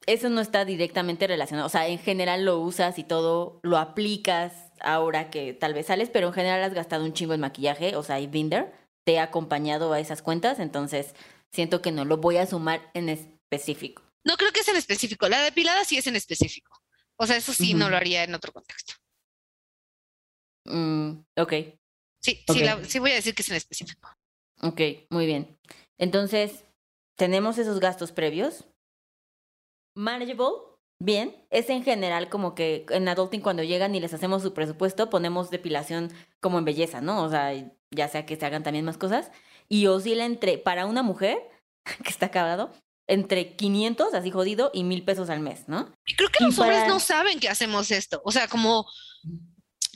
eso 0.07 0.29
no 0.29 0.41
está 0.41 0.65
directamente 0.65 1.27
relacionado, 1.27 1.67
o 1.67 1.71
sea, 1.71 1.89
en 1.89 1.99
general 1.99 2.45
lo 2.45 2.61
usas 2.61 2.99
y 2.99 3.05
todo 3.05 3.61
lo 3.63 3.77
aplicas 3.77 4.53
ahora 4.81 5.31
que 5.31 5.53
tal 5.53 5.75
vez 5.75 5.87
sales, 5.87 6.11
pero 6.11 6.29
en 6.29 6.33
general 6.33 6.63
has 6.63 6.75
gastado 6.75 7.05
un 7.05 7.13
chingo 7.13 7.35
en 7.35 7.41
maquillaje, 7.41 7.97
o 7.97 8.03
sea, 8.03 8.21
y 8.21 8.27
Binder 8.27 8.73
te 9.05 9.19
ha 9.19 9.25
acompañado 9.25 9.93
a 9.93 10.01
esas 10.01 10.23
cuentas, 10.23 10.61
entonces 10.61 11.15
siento 11.51 11.83
que 11.83 11.93
no 11.93 12.05
lo 12.05 12.19
voy 12.19 12.37
a 12.37 12.47
sumar 12.47 12.91
en 12.95 13.09
específico. 13.09 14.03
No 14.25 14.37
creo 14.37 14.53
que 14.53 14.63
sea 14.63 14.73
en 14.73 14.79
específico, 14.79 15.29
la 15.29 15.43
depilada 15.43 15.85
sí 15.85 15.97
es 15.97 16.07
en 16.07 16.17
específico. 16.17 16.79
O 17.17 17.27
sea, 17.27 17.37
eso 17.37 17.53
sí 17.53 17.75
no 17.75 17.89
lo 17.89 17.97
haría 17.97 18.23
en 18.23 18.35
otro 18.35 18.53
contexto. 18.53 18.95
Mm, 20.67 21.25
ok. 21.37 21.53
Sí, 22.29 22.45
sí, 22.89 22.99
voy 22.99 23.13
a 23.13 23.15
decir 23.15 23.35
que 23.35 23.43
es 23.43 23.49
en 23.49 23.57
específico. 23.57 24.11
Ok, 24.63 24.81
muy 25.11 25.27
bien. 25.27 25.59
Entonces, 25.99 26.65
tenemos 27.17 27.59
esos 27.59 27.81
gastos 27.81 28.13
previos. 28.13 28.65
Manageable, 29.97 30.57
bien. 31.01 31.37
Es 31.51 31.71
en 31.71 31.83
general 31.83 32.29
como 32.29 32.55
que 32.55 32.87
en 32.91 33.09
Adulting 33.09 33.41
cuando 33.41 33.63
llegan 33.63 33.95
y 33.95 34.01
les 34.01 34.15
hacemos 34.15 34.43
su 34.43 34.55
presupuesto, 34.55 35.11
ponemos 35.11 35.51
depilación 35.51 36.13
como 36.41 36.59
en 36.59 36.65
belleza, 36.65 37.01
¿no? 37.01 37.23
O 37.23 37.31
sea, 37.31 37.53
ya 37.91 38.09
sea 38.09 38.27
que 38.27 38.37
se 38.37 38.47
hagan 38.47 38.63
también 38.63 38.85
más 38.85 38.99
cosas. 38.99 39.31
Y 39.69 39.87
oscila 39.87 40.25
entre, 40.25 40.59
para 40.59 40.87
una 40.87 41.03
mujer 41.03 41.39
que 42.05 42.11
está 42.11 42.27
acabado, 42.27 42.73
entre 43.07 43.57
500, 43.57 44.15
así 44.15 44.31
jodido, 44.31 44.71
y 44.75 44.85
mil 44.85 45.05
pesos 45.05 45.31
al 45.31 45.41
mes, 45.41 45.69
¿no? 45.69 45.93
Y 46.07 46.15
creo 46.15 46.29
que 46.31 46.45
los 46.45 46.59
hombres 46.59 46.87
no 46.87 47.01
saben 47.01 47.41
que 47.41 47.49
hacemos 47.49 47.91
esto. 47.91 48.21
O 48.25 48.33
sea, 48.33 48.49
como 48.49 48.87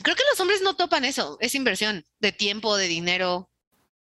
creo 0.02 0.16
que 0.16 0.22
los 0.30 0.40
hombres 0.40 0.62
no 0.62 0.76
topan 0.76 1.04
eso, 1.04 1.36
es 1.40 1.54
inversión 1.54 2.04
de 2.20 2.32
tiempo, 2.32 2.76
de 2.76 2.88
dinero. 2.88 3.50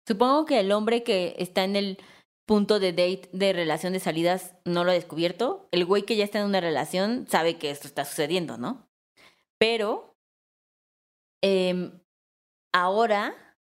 Supongo 0.07 0.45
que 0.45 0.59
el 0.59 0.71
hombre 0.71 1.03
que 1.03 1.35
está 1.39 1.63
en 1.63 1.75
el 1.75 1.97
punto 2.45 2.79
de 2.79 2.91
date 2.91 3.29
de 3.33 3.53
relación 3.53 3.93
de 3.93 3.99
salidas 3.99 4.55
no 4.65 4.83
lo 4.83 4.91
ha 4.91 4.95
descubierto. 4.95 5.67
El 5.71 5.85
güey 5.85 6.03
que 6.03 6.15
ya 6.15 6.23
está 6.23 6.39
en 6.39 6.45
una 6.45 6.61
relación 6.61 7.27
sabe 7.29 7.57
que 7.57 7.71
esto 7.71 7.87
está 7.87 8.05
sucediendo, 8.05 8.57
¿no? 8.57 8.87
Pero 9.57 10.15
em, 11.41 11.99
ahora, 12.73 13.57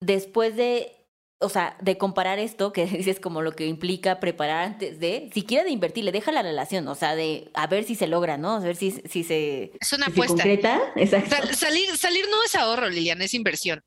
después 0.00 0.56
de 0.56 1.05
o 1.38 1.48
sea, 1.48 1.76
de 1.82 1.98
comparar 1.98 2.38
esto, 2.38 2.72
que 2.72 2.86
dices 2.86 3.20
como 3.20 3.42
lo 3.42 3.52
que 3.52 3.66
implica 3.66 4.20
preparar 4.20 4.64
antes 4.64 4.98
de, 5.00 5.30
siquiera 5.34 5.64
de 5.64 5.70
invertirle, 5.70 6.12
deja 6.12 6.32
la 6.32 6.42
relación, 6.42 6.86
o 6.88 6.94
sea, 6.94 7.14
de 7.14 7.50
a 7.54 7.66
ver 7.66 7.84
si 7.84 7.94
se 7.94 8.06
logra, 8.06 8.36
¿no? 8.38 8.56
A 8.56 8.60
ver 8.60 8.76
si, 8.76 8.90
si 8.90 9.22
se... 9.24 9.72
Es 9.80 9.92
una 9.92 10.06
si 10.06 10.12
se 10.12 10.20
apuesta. 10.20 10.34
concreta. 10.34 10.80
Exacto. 10.96 11.36
Sal- 11.36 11.54
salir, 11.54 11.96
salir 11.96 12.24
no 12.30 12.42
es 12.44 12.54
ahorro, 12.54 12.88
Liliana, 12.88 13.24
es 13.24 13.34
inversión. 13.34 13.82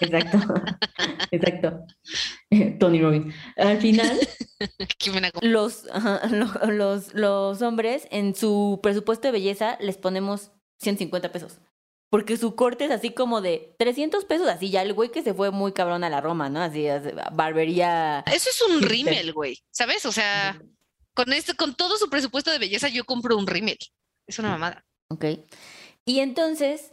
Exacto. 0.00 0.38
Exacto. 1.30 1.84
Tony 2.78 3.02
Robbins. 3.02 3.34
Al 3.56 3.78
final, 3.80 4.18
Qué 4.98 5.10
buena 5.10 5.30
com- 5.32 5.42
los, 5.48 5.86
ajá, 5.92 6.26
lo- 6.28 6.70
los, 6.72 7.12
los 7.14 7.60
hombres 7.62 8.06
en 8.10 8.34
su 8.36 8.78
presupuesto 8.82 9.28
de 9.28 9.32
belleza 9.32 9.76
les 9.80 9.96
ponemos 9.98 10.52
150 10.80 11.32
pesos. 11.32 11.58
Porque 12.12 12.36
su 12.36 12.54
corte 12.54 12.84
es 12.84 12.90
así 12.90 13.14
como 13.14 13.40
de 13.40 13.74
300 13.78 14.26
pesos, 14.26 14.46
así 14.46 14.68
ya 14.68 14.82
el 14.82 14.92
güey 14.92 15.10
que 15.10 15.22
se 15.22 15.32
fue 15.32 15.50
muy 15.50 15.72
cabrón 15.72 16.04
a 16.04 16.10
la 16.10 16.20
Roma, 16.20 16.50
¿no? 16.50 16.60
Así, 16.60 16.86
barbería. 17.32 18.22
Eso 18.30 18.50
es 18.50 18.60
un 18.68 18.82
rímel, 18.82 19.32
güey, 19.32 19.64
¿sabes? 19.70 20.04
O 20.04 20.12
sea, 20.12 20.60
con 21.14 21.32
esto, 21.32 21.54
con 21.56 21.74
todo 21.74 21.96
su 21.96 22.10
presupuesto 22.10 22.50
de 22.50 22.58
belleza, 22.58 22.88
yo 22.90 23.06
compro 23.06 23.38
un 23.38 23.46
rímel. 23.46 23.78
Es 24.26 24.38
una 24.38 24.50
mamada. 24.50 24.84
Ok. 25.08 25.24
Y 26.04 26.18
entonces, 26.20 26.92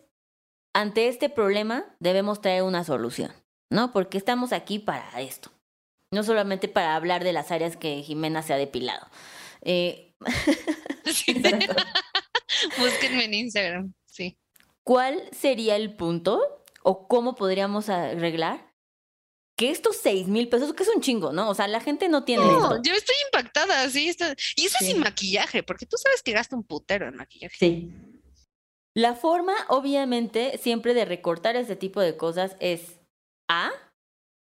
ante 0.73 1.09
este 1.09 1.27
problema, 1.27 1.83
debemos 1.99 2.39
traer 2.39 2.63
una 2.63 2.85
solución, 2.85 3.33
¿no? 3.69 3.91
Porque 3.91 4.17
estamos 4.17 4.53
aquí 4.53 4.79
para 4.79 5.19
esto. 5.19 5.51
No 6.13 6.23
solamente 6.23 6.69
para 6.69 6.95
hablar 6.95 7.25
de 7.25 7.33
las 7.33 7.51
áreas 7.51 7.75
que 7.75 8.03
Jimena 8.03 8.41
se 8.41 8.53
ha 8.53 8.57
depilado. 8.57 9.05
Eh, 9.63 10.15
Sí. 11.11 11.33
Búsquenme 12.77 13.25
en 13.25 13.33
Instagram, 13.33 13.93
sí. 14.05 14.37
¿Cuál 14.89 15.21
sería 15.31 15.75
el 15.75 15.95
punto 15.95 16.63
o 16.81 17.07
cómo 17.07 17.35
podríamos 17.35 17.89
arreglar 17.89 18.73
que 19.55 19.69
estos 19.69 19.97
seis 19.97 20.25
mil 20.27 20.49
pesos, 20.49 20.73
que 20.73 20.81
es 20.81 20.89
un 20.89 20.99
chingo, 20.99 21.31
¿no? 21.31 21.47
O 21.47 21.53
sea, 21.53 21.67
la 21.67 21.79
gente 21.79 22.09
no 22.09 22.23
tiene 22.23 22.43
No, 22.43 22.53
esto. 22.73 22.81
yo 22.83 22.93
estoy 22.95 23.15
impactada, 23.27 23.87
sí. 23.91 24.09
Está... 24.09 24.33
Y 24.55 24.65
eso 24.65 24.77
Sí. 24.79 24.85
sin 24.85 24.99
maquillaje, 24.99 25.61
porque 25.61 25.85
tú 25.85 25.95
sabes 25.97 26.23
que 26.23 26.31
gasta 26.31 26.55
un 26.55 26.63
putero 26.63 27.07
en 27.07 27.17
maquillaje. 27.17 27.55
Sí. 27.55 27.91
La 28.95 29.13
forma, 29.13 29.53
obviamente, 29.67 30.57
siempre 30.57 30.95
de 30.95 31.05
recortar 31.05 31.55
este 31.55 31.75
tipo 31.75 32.01
de 32.01 32.17
cosas 32.17 32.55
es 32.59 32.99
A, 33.47 33.69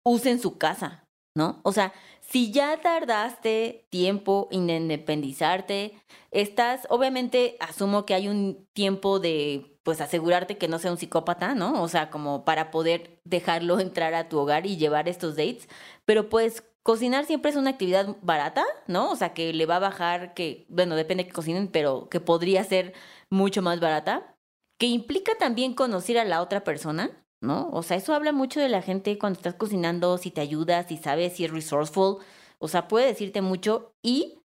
usen 0.03 0.39
su 0.39 0.57
casa, 0.57 1.00
¿no? 1.35 1.59
O 1.63 1.71
sea, 1.71 1.93
si 2.21 2.51
ya 2.51 2.79
tardaste 2.81 3.87
tiempo 3.89 4.47
en 4.51 4.69
independizarte, 4.69 5.93
estás, 6.31 6.87
obviamente, 6.89 7.57
asumo 7.59 8.05
que 8.05 8.13
hay 8.13 8.27
un 8.27 8.67
tiempo 8.73 9.19
de, 9.19 9.79
pues, 9.83 10.01
asegurarte 10.01 10.57
que 10.57 10.67
no 10.67 10.79
sea 10.79 10.91
un 10.91 10.97
psicópata, 10.97 11.53
¿no? 11.55 11.81
O 11.81 11.87
sea, 11.87 12.09
como 12.09 12.45
para 12.45 12.71
poder 12.71 13.19
dejarlo 13.25 13.79
entrar 13.81 14.13
a 14.13 14.29
tu 14.29 14.39
hogar 14.39 14.65
y 14.65 14.77
llevar 14.77 15.09
estos 15.09 15.35
dates, 15.35 15.67
pero 16.05 16.29
pues 16.29 16.63
cocinar 16.83 17.25
siempre 17.25 17.51
es 17.51 17.57
una 17.57 17.71
actividad 17.71 18.15
barata, 18.21 18.65
¿no? 18.87 19.11
O 19.11 19.15
sea, 19.15 19.33
que 19.33 19.53
le 19.53 19.65
va 19.65 19.77
a 19.77 19.79
bajar, 19.79 20.33
que, 20.33 20.65
bueno, 20.69 20.95
depende 20.95 21.25
que 21.25 21.33
cocinen, 21.33 21.67
pero 21.67 22.09
que 22.09 22.19
podría 22.19 22.63
ser 22.63 22.93
mucho 23.29 23.61
más 23.61 23.79
barata, 23.79 24.35
que 24.79 24.87
implica 24.87 25.33
también 25.37 25.73
conocer 25.75 26.17
a 26.17 26.25
la 26.25 26.41
otra 26.41 26.63
persona, 26.63 27.11
¿no? 27.41 27.69
O 27.71 27.83
sea, 27.83 27.97
eso 27.97 28.13
habla 28.13 28.31
mucho 28.31 28.59
de 28.59 28.69
la 28.69 28.81
gente 28.81 29.17
cuando 29.17 29.37
estás 29.37 29.55
cocinando, 29.55 30.17
si 30.17 30.31
te 30.31 30.41
ayuda, 30.41 30.87
si 30.87 30.97
sabes, 30.97 31.35
si 31.35 31.45
es 31.45 31.51
resourceful, 31.51 32.17
o 32.59 32.67
sea, 32.67 32.87
puede 32.87 33.07
decirte 33.07 33.41
mucho 33.41 33.93
y 34.03 34.39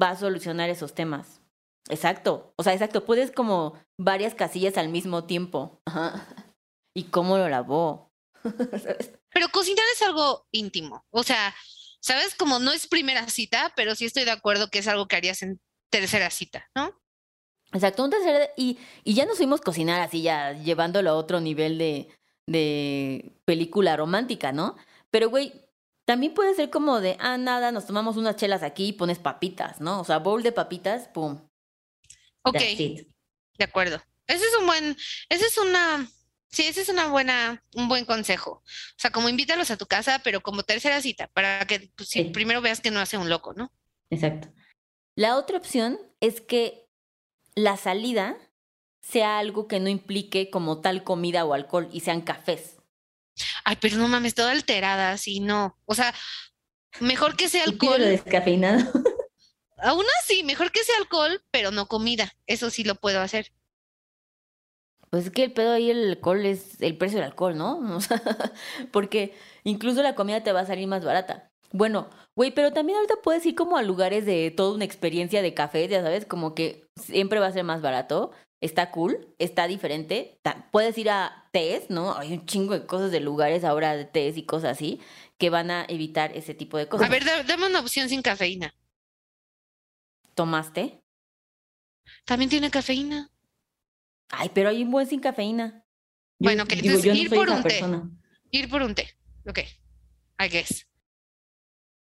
va 0.00 0.10
a 0.10 0.16
solucionar 0.16 0.68
esos 0.68 0.94
temas. 0.94 1.40
Exacto, 1.88 2.52
o 2.56 2.62
sea, 2.62 2.74
exacto, 2.74 3.04
puedes 3.04 3.30
como 3.30 3.74
varias 3.98 4.34
casillas 4.34 4.76
al 4.76 4.90
mismo 4.90 5.24
tiempo. 5.24 5.80
Ajá. 5.86 6.26
¿Y 6.94 7.04
cómo 7.04 7.38
lo 7.38 7.48
lavó? 7.48 8.12
Pero 9.30 9.48
cocinar 9.50 9.84
es 9.94 10.02
algo 10.02 10.46
íntimo. 10.50 11.04
O 11.10 11.22
sea, 11.22 11.54
¿sabes? 12.00 12.34
Como 12.34 12.58
no 12.58 12.72
es 12.72 12.86
primera 12.86 13.28
cita, 13.28 13.72
pero 13.76 13.94
sí 13.94 14.04
estoy 14.04 14.24
de 14.24 14.30
acuerdo 14.30 14.70
que 14.70 14.78
es 14.78 14.88
algo 14.88 15.08
que 15.08 15.16
harías 15.16 15.42
en 15.42 15.60
tercera 15.90 16.30
cita, 16.30 16.70
¿no? 16.74 16.98
Exacto, 17.72 18.04
un 18.04 18.10
tercer, 18.10 18.52
y, 18.56 18.78
y 19.02 19.14
ya 19.14 19.26
nos 19.26 19.38
fuimos 19.38 19.60
cocinar 19.60 20.00
así, 20.00 20.22
ya 20.22 20.52
llevándolo 20.52 21.10
a 21.10 21.16
otro 21.16 21.40
nivel 21.40 21.78
de, 21.78 22.15
de 22.46 23.32
película 23.44 23.96
romántica, 23.96 24.52
¿no? 24.52 24.76
Pero, 25.10 25.30
güey, 25.30 25.52
también 26.04 26.34
puede 26.34 26.54
ser 26.54 26.70
como 26.70 27.00
de, 27.00 27.16
ah, 27.18 27.36
nada, 27.36 27.72
nos 27.72 27.86
tomamos 27.86 28.16
unas 28.16 28.36
chelas 28.36 28.62
aquí 28.62 28.88
y 28.88 28.92
pones 28.92 29.18
papitas, 29.18 29.80
¿no? 29.80 30.00
O 30.00 30.04
sea, 30.04 30.18
bowl 30.18 30.42
de 30.42 30.52
papitas, 30.52 31.08
pum. 31.08 31.40
Ok, 32.42 32.54
de 32.58 33.64
acuerdo. 33.64 34.00
Ese 34.26 34.44
es 34.44 34.56
un 34.58 34.66
buen, 34.66 34.96
ese 35.28 35.46
es 35.46 35.58
una, 35.58 36.08
sí, 36.48 36.64
ese 36.64 36.82
es 36.82 36.88
una 36.88 37.08
buena, 37.08 37.64
un 37.74 37.88
buen 37.88 38.04
consejo. 38.04 38.62
O 38.62 38.98
sea, 38.98 39.10
como 39.10 39.28
invítalos 39.28 39.70
a 39.70 39.76
tu 39.76 39.86
casa, 39.86 40.20
pero 40.22 40.40
como 40.42 40.62
tercera 40.62 41.00
cita, 41.00 41.28
para 41.28 41.66
que 41.66 41.90
pues, 41.96 42.08
Sí. 42.08 42.24
primero 42.24 42.60
veas 42.60 42.80
que 42.80 42.90
no 42.90 43.00
hace 43.00 43.18
un 43.18 43.28
loco, 43.28 43.54
¿no? 43.54 43.72
Exacto. 44.10 44.48
La 45.16 45.36
otra 45.36 45.56
opción 45.58 45.98
es 46.20 46.40
que 46.40 46.86
la 47.54 47.76
salida 47.76 48.36
sea 49.08 49.38
algo 49.38 49.68
que 49.68 49.80
no 49.80 49.88
implique 49.88 50.50
como 50.50 50.80
tal 50.80 51.04
comida 51.04 51.44
o 51.44 51.54
alcohol 51.54 51.88
y 51.92 52.00
sean 52.00 52.22
cafés. 52.22 52.76
Ay, 53.64 53.76
pero 53.80 53.96
no 53.96 54.08
mames, 54.08 54.34
toda 54.34 54.50
alterada, 54.50 55.12
así 55.12 55.40
no. 55.40 55.76
O 55.84 55.94
sea, 55.94 56.14
mejor 57.00 57.36
que 57.36 57.48
sea 57.48 57.64
alcohol. 57.64 58.00
descafeinado. 58.00 58.90
Aún 59.78 60.04
así, 60.20 60.42
mejor 60.42 60.72
que 60.72 60.82
sea 60.82 60.96
alcohol, 60.96 61.42
pero 61.50 61.70
no 61.70 61.86
comida. 61.86 62.34
Eso 62.46 62.70
sí 62.70 62.82
lo 62.82 62.94
puedo 62.94 63.20
hacer. 63.20 63.52
Pues 65.10 65.26
es 65.26 65.30
que 65.30 65.44
el 65.44 65.52
pedo 65.52 65.72
ahí 65.72 65.90
el 65.90 66.10
alcohol 66.10 66.44
es 66.44 66.80
el 66.80 66.96
precio 66.96 67.18
del 67.18 67.26
alcohol, 67.26 67.56
¿no? 67.56 67.78
O 67.96 68.00
sea, 68.00 68.20
porque 68.90 69.34
incluso 69.64 70.02
la 70.02 70.14
comida 70.14 70.42
te 70.42 70.52
va 70.52 70.60
a 70.60 70.66
salir 70.66 70.88
más 70.88 71.04
barata. 71.04 71.50
Bueno, 71.72 72.08
güey, 72.34 72.52
pero 72.52 72.72
también 72.72 72.96
ahorita 72.96 73.16
puedes 73.22 73.44
ir 73.44 73.54
como 73.54 73.76
a 73.76 73.82
lugares 73.82 74.24
de 74.24 74.50
toda 74.50 74.74
una 74.74 74.84
experiencia 74.84 75.42
de 75.42 75.54
café, 75.54 75.86
ya 75.88 76.02
sabes, 76.02 76.24
como 76.24 76.54
que 76.54 76.86
siempre 76.96 77.38
va 77.38 77.48
a 77.48 77.52
ser 77.52 77.64
más 77.64 77.82
barato. 77.82 78.32
Está 78.62 78.90
cool, 78.90 79.34
está 79.38 79.66
diferente. 79.68 80.40
Puedes 80.72 80.96
ir 80.96 81.10
a 81.10 81.48
tés, 81.52 81.90
¿no? 81.90 82.14
Hay 82.16 82.32
un 82.32 82.46
chingo 82.46 82.72
de 82.72 82.86
cosas 82.86 83.10
de 83.10 83.20
lugares 83.20 83.64
ahora 83.64 83.94
de 83.96 84.06
tés 84.06 84.36
y 84.38 84.44
cosas 84.46 84.72
así 84.72 85.00
que 85.38 85.50
van 85.50 85.70
a 85.70 85.84
evitar 85.88 86.34
ese 86.36 86.54
tipo 86.54 86.78
de 86.78 86.88
cosas. 86.88 87.06
A 87.06 87.10
ver, 87.10 87.24
da- 87.24 87.42
dame 87.42 87.66
una 87.66 87.80
opción 87.80 88.08
sin 88.08 88.22
cafeína. 88.22 88.74
¿Tomaste? 90.34 91.02
También 92.24 92.50
tiene 92.50 92.70
cafeína. 92.70 93.30
Ay, 94.30 94.50
pero 94.54 94.68
hay 94.70 94.82
un 94.82 94.90
buen 94.90 95.06
sin 95.06 95.20
cafeína. 95.20 95.84
Yo- 96.38 96.46
Bueno, 96.46 96.66
que 96.66 96.76
digo, 96.76 96.88
entonces 96.96 97.12
no 97.14 97.18
ir 97.18 97.28
por 97.30 97.48
un 97.48 97.56
té. 97.56 97.62
persona. 97.62 98.10
Ir 98.50 98.68
por 98.68 98.82
un 98.82 98.94
té. 98.94 99.16
Ok. 99.48 99.58
I 100.38 100.48
guess. 100.50 100.86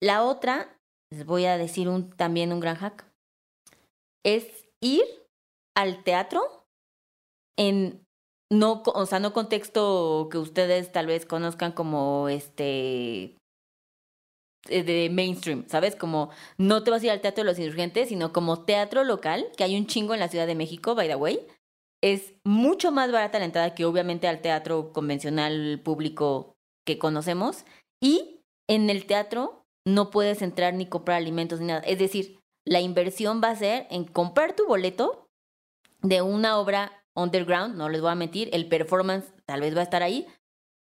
La 0.02 0.24
otra, 0.24 0.80
les 1.12 1.26
voy 1.26 1.46
a 1.46 1.58
decir 1.58 1.90
un, 1.90 2.10
también 2.12 2.54
un 2.54 2.60
gran 2.60 2.76
hack, 2.76 3.06
es 4.24 4.46
ir 4.82 5.04
al 5.76 6.04
teatro 6.04 6.66
en 7.58 8.06
no, 8.52 8.82
o 8.86 9.06
sea, 9.06 9.20
no 9.20 9.34
contexto 9.34 10.28
que 10.32 10.38
ustedes 10.38 10.92
tal 10.92 11.06
vez 11.06 11.26
conozcan 11.26 11.72
como 11.72 12.30
este 12.30 13.36
eh, 14.68 14.84
de 14.84 15.10
mainstream, 15.10 15.66
¿sabes? 15.68 15.96
Como 15.96 16.30
no 16.58 16.84
te 16.84 16.92
vas 16.92 17.02
a 17.02 17.06
ir 17.06 17.12
al 17.12 17.22
Teatro 17.22 17.44
de 17.44 17.50
los 17.50 17.60
Insurgentes, 17.60 18.10
sino 18.10 18.34
como 18.34 18.66
teatro 18.66 19.04
local, 19.04 19.48
que 19.56 19.64
hay 19.64 19.78
un 19.78 19.88
chingo 19.88 20.14
en 20.14 20.20
la 20.20 20.28
Ciudad 20.28 20.48
de 20.48 20.56
México, 20.56 20.96
by 20.96 21.08
the 21.08 21.16
way. 21.16 21.40
Es 22.02 22.34
mucho 22.44 22.92
más 22.92 23.12
barata 23.12 23.40
la 23.40 23.46
entrada 23.46 23.76
que 23.76 23.86
obviamente 23.86 24.28
al 24.28 24.42
teatro 24.42 24.92
convencional 24.92 25.82
público 25.84 26.56
que 26.86 26.98
conocemos. 26.98 27.66
Y 28.02 28.42
en 28.68 28.90
el 28.90 29.06
teatro 29.06 29.64
no 29.86 30.10
puedes 30.10 30.42
entrar 30.42 30.74
ni 30.74 30.88
comprar 30.88 31.18
alimentos 31.18 31.60
ni 31.60 31.68
nada. 31.68 31.82
Es 31.82 32.00
decir, 32.00 32.40
la 32.66 32.82
inversión 32.82 33.42
va 33.44 33.50
a 33.52 33.56
ser 33.56 33.88
en 33.90 34.06
comprar 34.06 34.56
tu 34.56 34.68
boleto 34.68 35.29
de 36.02 36.22
una 36.22 36.58
obra 36.58 37.04
underground, 37.14 37.76
no 37.76 37.90
les 37.90 38.02
voy 38.02 38.12
a 38.12 38.16
mentir, 38.16 38.50
el 38.54 38.68
performance 38.68 39.26
tal 39.46 39.62
vez 39.62 39.76
va 39.76 39.82
a 39.82 39.84
estar 39.84 40.04
ahí, 40.04 40.28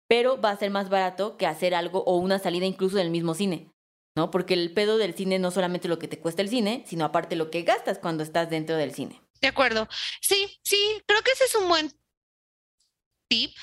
pero 0.08 0.40
va 0.40 0.50
a 0.50 0.56
ser 0.56 0.70
más 0.70 0.88
barato 0.88 1.36
que 1.36 1.46
hacer 1.46 1.74
algo 1.74 2.02
o 2.04 2.16
una 2.16 2.38
salida 2.38 2.66
incluso 2.66 2.96
del 2.96 3.10
mismo 3.10 3.34
cine, 3.34 3.72
¿no? 4.16 4.30
Porque 4.30 4.54
el 4.54 4.72
pedo 4.74 4.98
del 4.98 5.14
cine 5.14 5.38
no 5.38 5.50
solamente 5.50 5.88
lo 5.88 5.98
que 5.98 6.08
te 6.08 6.18
cuesta 6.18 6.42
el 6.42 6.48
cine, 6.48 6.84
sino 6.86 7.04
aparte 7.04 7.36
lo 7.36 7.50
que 7.50 7.62
gastas 7.62 7.98
cuando 7.98 8.22
estás 8.22 8.50
dentro 8.50 8.76
del 8.76 8.92
cine. 8.92 9.22
De 9.40 9.48
acuerdo. 9.48 9.88
Sí, 10.20 10.58
sí, 10.62 11.02
creo 11.06 11.22
que 11.22 11.30
ese 11.30 11.44
es 11.44 11.54
un 11.54 11.68
buen 11.68 11.92
tip. 13.28 13.54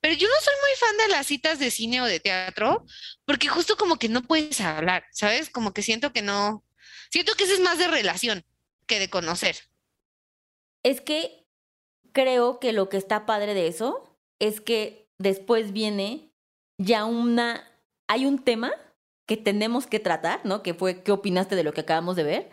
Pero 0.00 0.14
yo 0.14 0.28
no 0.28 0.34
soy 0.40 0.54
muy 0.60 0.76
fan 0.78 0.96
de 0.98 1.08
las 1.08 1.26
citas 1.26 1.58
de 1.58 1.70
cine 1.70 2.00
o 2.00 2.04
de 2.04 2.20
teatro, 2.20 2.84
porque 3.24 3.48
justo 3.48 3.76
como 3.76 3.98
que 3.98 4.08
no 4.08 4.22
puedes 4.22 4.60
hablar, 4.60 5.04
¿sabes? 5.10 5.50
Como 5.50 5.72
que 5.72 5.82
siento 5.82 6.12
que 6.12 6.22
no. 6.22 6.64
Siento 7.10 7.34
que 7.34 7.44
ese 7.44 7.54
es 7.54 7.60
más 7.60 7.78
de 7.78 7.88
relación 7.88 8.44
que 8.86 8.98
de 9.00 9.10
conocer. 9.10 9.56
Es 10.86 11.00
que 11.00 11.44
creo 12.12 12.60
que 12.60 12.72
lo 12.72 12.88
que 12.88 12.96
está 12.96 13.26
padre 13.26 13.54
de 13.54 13.66
eso 13.66 14.04
es 14.40 14.60
que 14.60 15.08
después 15.18 15.72
viene 15.72 16.30
ya 16.80 17.06
una, 17.06 17.64
hay 18.08 18.24
un 18.24 18.38
tema 18.38 18.72
que 19.26 19.36
tenemos 19.36 19.88
que 19.88 19.98
tratar, 19.98 20.46
¿no? 20.46 20.62
Que 20.62 20.74
fue, 20.74 21.02
¿qué 21.02 21.10
opinaste 21.10 21.56
de 21.56 21.64
lo 21.64 21.72
que 21.72 21.80
acabamos 21.80 22.14
de 22.14 22.22
ver? 22.22 22.50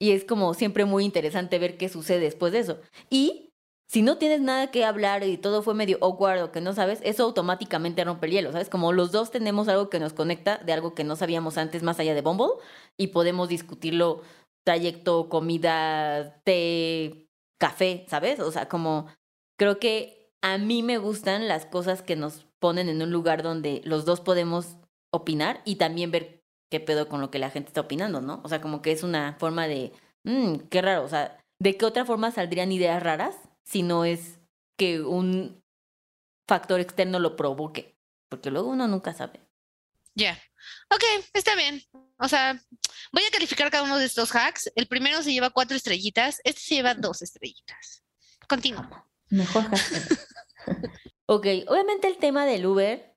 Y 0.00 0.12
es 0.12 0.24
como 0.24 0.54
siempre 0.54 0.86
muy 0.86 1.04
interesante 1.04 1.58
ver 1.58 1.76
qué 1.76 1.90
sucede 1.90 2.20
después 2.20 2.54
de 2.54 2.60
eso. 2.60 2.80
Y 3.10 3.50
si 3.86 4.00
no 4.00 4.16
tienes 4.16 4.40
nada 4.40 4.70
que 4.70 4.86
hablar 4.86 5.22
y 5.22 5.36
todo 5.36 5.60
fue 5.60 5.74
medio 5.74 5.98
awkward 6.00 6.42
o 6.42 6.52
que 6.52 6.62
no 6.62 6.72
sabes, 6.72 7.00
eso 7.02 7.24
automáticamente 7.24 8.02
rompe 8.02 8.28
el 8.28 8.32
hielo, 8.32 8.52
¿sabes? 8.52 8.70
Como 8.70 8.94
los 8.94 9.12
dos 9.12 9.30
tenemos 9.30 9.68
algo 9.68 9.90
que 9.90 10.00
nos 10.00 10.14
conecta 10.14 10.56
de 10.56 10.72
algo 10.72 10.94
que 10.94 11.04
no 11.04 11.16
sabíamos 11.16 11.58
antes 11.58 11.82
más 11.82 12.00
allá 12.00 12.14
de 12.14 12.22
Bumble 12.22 12.54
y 12.96 13.08
podemos 13.08 13.50
discutirlo 13.50 14.22
trayecto, 14.64 15.28
comida, 15.28 16.40
té, 16.44 17.23
café, 17.58 18.04
¿sabes? 18.08 18.40
O 18.40 18.50
sea, 18.50 18.68
como 18.68 19.06
creo 19.58 19.78
que 19.78 20.30
a 20.42 20.58
mí 20.58 20.82
me 20.82 20.98
gustan 20.98 21.48
las 21.48 21.66
cosas 21.66 22.02
que 22.02 22.16
nos 22.16 22.46
ponen 22.58 22.88
en 22.88 23.02
un 23.02 23.10
lugar 23.10 23.42
donde 23.42 23.80
los 23.84 24.04
dos 24.04 24.20
podemos 24.20 24.76
opinar 25.12 25.62
y 25.64 25.76
también 25.76 26.10
ver 26.10 26.42
qué 26.70 26.80
pedo 26.80 27.08
con 27.08 27.20
lo 27.20 27.30
que 27.30 27.38
la 27.38 27.50
gente 27.50 27.68
está 27.68 27.82
opinando, 27.82 28.20
¿no? 28.20 28.40
O 28.44 28.48
sea, 28.48 28.60
como 28.60 28.82
que 28.82 28.92
es 28.92 29.02
una 29.02 29.36
forma 29.38 29.68
de, 29.68 29.92
mmm, 30.24 30.56
qué 30.70 30.82
raro, 30.82 31.04
o 31.04 31.08
sea, 31.08 31.38
¿de 31.60 31.76
qué 31.76 31.84
otra 31.86 32.04
forma 32.04 32.30
saldrían 32.30 32.72
ideas 32.72 33.02
raras 33.02 33.36
si 33.62 33.82
no 33.82 34.04
es 34.04 34.40
que 34.76 35.02
un 35.02 35.62
factor 36.48 36.80
externo 36.80 37.20
lo 37.20 37.36
provoque? 37.36 37.96
Porque 38.28 38.50
luego 38.50 38.70
uno 38.70 38.88
nunca 38.88 39.12
sabe. 39.14 39.43
Ya. 40.14 40.40
Ok, 40.90 41.02
está 41.32 41.54
bien. 41.56 41.82
O 42.18 42.28
sea, 42.28 42.60
voy 43.12 43.22
a 43.24 43.30
calificar 43.30 43.70
cada 43.70 43.84
uno 43.84 43.98
de 43.98 44.06
estos 44.06 44.34
hacks. 44.34 44.70
El 44.76 44.86
primero 44.86 45.22
se 45.22 45.32
lleva 45.32 45.50
cuatro 45.50 45.76
estrellitas, 45.76 46.40
este 46.44 46.60
se 46.60 46.74
lleva 46.76 46.94
dos 46.94 47.22
estrellitas. 47.22 48.04
Continuo. 48.48 48.86
Mejor 49.30 49.64
hack. 49.64 50.28
ok, 51.26 51.46
obviamente 51.68 52.08
el 52.08 52.18
tema 52.18 52.46
del 52.46 52.66
Uber 52.66 53.14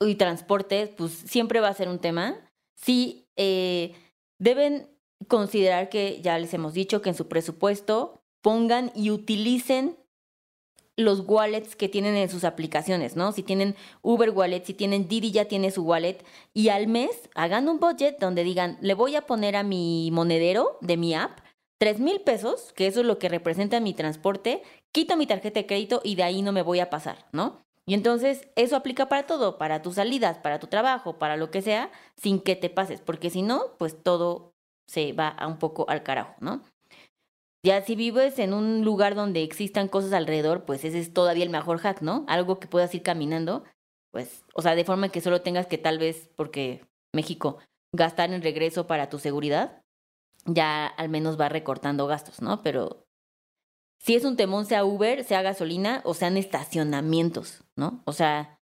y 0.00 0.14
transporte, 0.14 0.86
pues 0.86 1.12
siempre 1.12 1.60
va 1.60 1.68
a 1.68 1.74
ser 1.74 1.88
un 1.88 1.98
tema. 1.98 2.52
Sí, 2.76 3.28
eh, 3.36 3.94
deben 4.38 4.88
considerar 5.28 5.88
que 5.90 6.20
ya 6.22 6.38
les 6.38 6.54
hemos 6.54 6.72
dicho 6.72 7.02
que 7.02 7.10
en 7.10 7.14
su 7.14 7.28
presupuesto 7.28 8.24
pongan 8.40 8.90
y 8.94 9.10
utilicen 9.10 9.98
los 10.96 11.20
wallets 11.26 11.76
que 11.76 11.88
tienen 11.88 12.14
en 12.16 12.28
sus 12.28 12.44
aplicaciones, 12.44 13.16
¿no? 13.16 13.32
Si 13.32 13.42
tienen 13.42 13.76
Uber 14.02 14.30
Wallet, 14.30 14.64
si 14.64 14.74
tienen 14.74 15.08
Didi 15.08 15.30
ya 15.30 15.46
tiene 15.46 15.70
su 15.70 15.82
wallet 15.82 16.24
y 16.52 16.68
al 16.68 16.86
mes 16.86 17.28
hagan 17.34 17.68
un 17.68 17.80
budget 17.80 18.18
donde 18.18 18.44
digan, 18.44 18.78
le 18.80 18.94
voy 18.94 19.16
a 19.16 19.22
poner 19.22 19.56
a 19.56 19.62
mi 19.62 20.10
monedero 20.12 20.78
de 20.80 20.96
mi 20.96 21.14
app 21.14 21.40
tres 21.78 21.98
mil 21.98 22.20
pesos, 22.20 22.72
que 22.74 22.86
eso 22.86 23.00
es 23.00 23.06
lo 23.06 23.18
que 23.18 23.30
representa 23.30 23.80
mi 23.80 23.94
transporte, 23.94 24.62
quito 24.92 25.16
mi 25.16 25.26
tarjeta 25.26 25.60
de 25.60 25.66
crédito 25.66 26.02
y 26.04 26.14
de 26.14 26.24
ahí 26.24 26.42
no 26.42 26.52
me 26.52 26.62
voy 26.62 26.80
a 26.80 26.90
pasar, 26.90 27.26
¿no? 27.32 27.62
Y 27.86 27.94
entonces 27.94 28.48
eso 28.54 28.76
aplica 28.76 29.08
para 29.08 29.26
todo, 29.26 29.56
para 29.56 29.82
tus 29.82 29.94
salidas, 29.94 30.38
para 30.38 30.60
tu 30.60 30.66
trabajo, 30.66 31.18
para 31.18 31.36
lo 31.36 31.50
que 31.50 31.62
sea, 31.62 31.90
sin 32.16 32.40
que 32.40 32.54
te 32.54 32.68
pases, 32.68 33.00
porque 33.00 33.30
si 33.30 33.42
no, 33.42 33.76
pues 33.78 34.00
todo 34.02 34.52
se 34.86 35.12
va 35.12 35.28
a 35.28 35.46
un 35.46 35.58
poco 35.58 35.88
al 35.88 36.02
carajo, 36.02 36.34
¿no? 36.40 36.62
Ya 37.62 37.82
si 37.82 37.94
vives 37.94 38.38
en 38.38 38.54
un 38.54 38.84
lugar 38.84 39.14
donde 39.14 39.42
existan 39.42 39.88
cosas 39.88 40.12
alrededor, 40.12 40.64
pues 40.64 40.84
ese 40.84 40.98
es 40.98 41.12
todavía 41.12 41.44
el 41.44 41.50
mejor 41.50 41.78
hack, 41.78 42.00
¿no? 42.00 42.24
Algo 42.26 42.58
que 42.58 42.68
puedas 42.68 42.94
ir 42.94 43.02
caminando, 43.02 43.64
pues, 44.10 44.44
o 44.54 44.62
sea, 44.62 44.74
de 44.74 44.84
forma 44.84 45.10
que 45.10 45.20
solo 45.20 45.42
tengas 45.42 45.66
que 45.66 45.76
tal 45.76 45.98
vez, 45.98 46.30
porque 46.36 46.86
México, 47.12 47.58
gastar 47.92 48.32
en 48.32 48.42
regreso 48.42 48.86
para 48.86 49.10
tu 49.10 49.18
seguridad, 49.18 49.82
ya 50.46 50.86
al 50.86 51.10
menos 51.10 51.38
va 51.38 51.50
recortando 51.50 52.06
gastos, 52.06 52.40
¿no? 52.40 52.62
Pero 52.62 53.04
si 53.98 54.14
es 54.14 54.24
un 54.24 54.36
temón, 54.36 54.64
sea 54.64 54.84
Uber, 54.86 55.22
sea 55.24 55.42
gasolina 55.42 56.00
o 56.04 56.14
sean 56.14 56.38
estacionamientos, 56.38 57.64
¿no? 57.76 58.02
O 58.06 58.14
sea, 58.14 58.58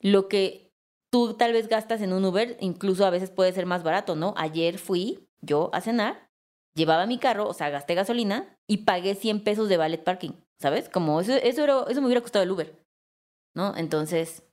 lo 0.00 0.28
que 0.28 0.70
tú 1.10 1.34
tal 1.34 1.54
vez 1.54 1.68
gastas 1.68 2.02
en 2.02 2.12
un 2.12 2.26
Uber, 2.26 2.58
incluso 2.60 3.06
a 3.06 3.10
veces 3.10 3.30
puede 3.30 3.52
ser 3.52 3.64
más 3.64 3.82
barato, 3.82 4.16
¿no? 4.16 4.34
Ayer 4.36 4.78
fui 4.78 5.26
yo 5.40 5.70
a 5.72 5.80
cenar 5.80 6.30
llevaba 6.74 7.06
mi 7.06 7.18
carro, 7.18 7.48
o 7.48 7.54
sea, 7.54 7.70
gasté 7.70 7.94
gasolina 7.94 8.58
y 8.66 8.78
pagué 8.78 9.14
100 9.14 9.44
pesos 9.44 9.68
de 9.68 9.76
ballet 9.76 10.02
parking, 10.02 10.32
¿sabes? 10.60 10.88
Como 10.88 11.20
eso, 11.20 11.34
eso, 11.34 11.88
eso 11.88 12.00
me 12.00 12.06
hubiera 12.06 12.20
costado 12.20 12.42
el 12.42 12.50
Uber, 12.50 12.84
¿no? 13.54 13.76
Entonces, 13.76 14.44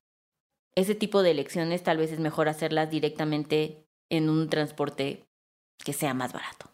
ese 0.75 0.95
tipo 0.95 1.23
de 1.23 1.31
elecciones 1.31 1.83
tal 1.83 1.97
vez 1.97 2.11
es 2.11 2.19
mejor 2.19 2.49
hacerlas 2.49 2.89
directamente 2.89 3.85
en 4.09 4.29
un 4.29 4.49
transporte 4.49 5.27
que 5.83 5.93
sea 5.93 6.13
más 6.13 6.33
barato. 6.33 6.71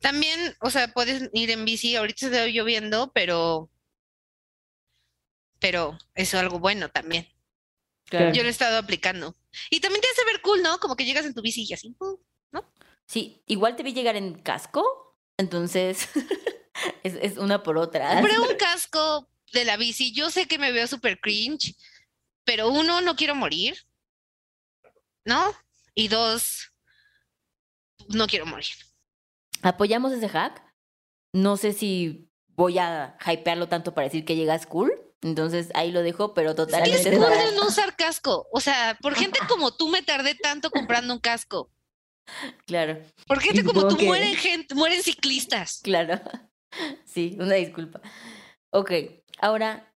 También, 0.00 0.54
o 0.60 0.70
sea, 0.70 0.88
puedes 0.88 1.30
ir 1.32 1.50
en 1.50 1.64
bici, 1.64 1.96
ahorita 1.96 2.26
está 2.26 2.46
lloviendo, 2.46 3.10
pero 3.12 3.70
pero 5.62 5.96
eso 6.14 6.36
es 6.36 6.42
algo 6.42 6.58
bueno 6.58 6.88
también. 6.90 7.28
Yo 8.10 8.42
lo 8.42 8.48
he 8.48 8.48
estado 8.48 8.76
aplicando. 8.76 9.34
Y 9.70 9.80
también 9.80 10.02
te 10.02 10.08
hace 10.08 10.24
ver 10.24 10.42
cool, 10.42 10.60
¿no? 10.62 10.78
Como 10.78 10.96
que 10.96 11.04
llegas 11.04 11.24
en 11.24 11.34
tu 11.34 11.40
bici 11.40 11.64
y 11.66 11.72
así, 11.72 11.96
¿no? 12.50 12.70
Sí, 13.12 13.42
igual 13.46 13.76
te 13.76 13.82
vi 13.82 13.92
llegar 13.92 14.16
en 14.16 14.40
casco, 14.40 15.18
entonces 15.36 16.08
es, 17.02 17.36
una 17.36 17.62
por 17.62 17.76
otra. 17.76 18.18
Pero 18.22 18.42
un 18.42 18.56
casco 18.58 19.28
de 19.52 19.66
la 19.66 19.76
bici, 19.76 20.14
yo 20.14 20.30
sé 20.30 20.48
que 20.48 20.56
me 20.56 20.72
veo 20.72 20.86
súper 20.86 21.20
cringe, 21.20 21.76
pero 22.46 22.70
uno, 22.70 23.02
no 23.02 23.14
quiero 23.14 23.34
morir, 23.34 23.76
¿no? 25.26 25.44
Y 25.94 26.08
dos, 26.08 26.72
no 28.08 28.26
quiero 28.28 28.46
morir. 28.46 28.72
Apoyamos 29.60 30.12
ese 30.12 30.30
hack. 30.30 30.64
No 31.34 31.58
sé 31.58 31.74
si 31.74 32.30
voy 32.48 32.78
a 32.78 33.18
hypearlo 33.26 33.68
tanto 33.68 33.92
para 33.92 34.06
decir 34.06 34.24
que 34.24 34.36
llegas 34.36 34.64
cool. 34.64 34.90
Entonces 35.20 35.68
ahí 35.74 35.92
lo 35.92 36.00
dejo, 36.00 36.32
pero 36.32 36.54
totalmente. 36.54 37.10
Es 37.10 37.18
cool 37.18 37.28
de 37.28 37.56
no 37.56 37.66
usar 37.66 37.94
casco. 37.94 38.48
O 38.52 38.60
sea, 38.60 38.96
por 39.02 39.14
gente 39.16 39.38
como 39.48 39.76
tú 39.76 39.88
me 39.88 40.00
tardé 40.00 40.34
tanto 40.34 40.70
comprando 40.70 41.12
un 41.12 41.20
casco. 41.20 41.70
Claro. 42.66 43.02
Porque 43.26 43.48
gente 43.48 43.64
como 43.64 43.88
tú 43.88 43.98
mueren 44.04 44.34
gente, 44.36 44.74
mueren 44.74 45.02
ciclistas. 45.02 45.80
Claro. 45.82 46.20
Sí, 47.04 47.36
una 47.38 47.56
disculpa. 47.56 48.00
Ok, 48.72 48.92
ahora 49.38 49.94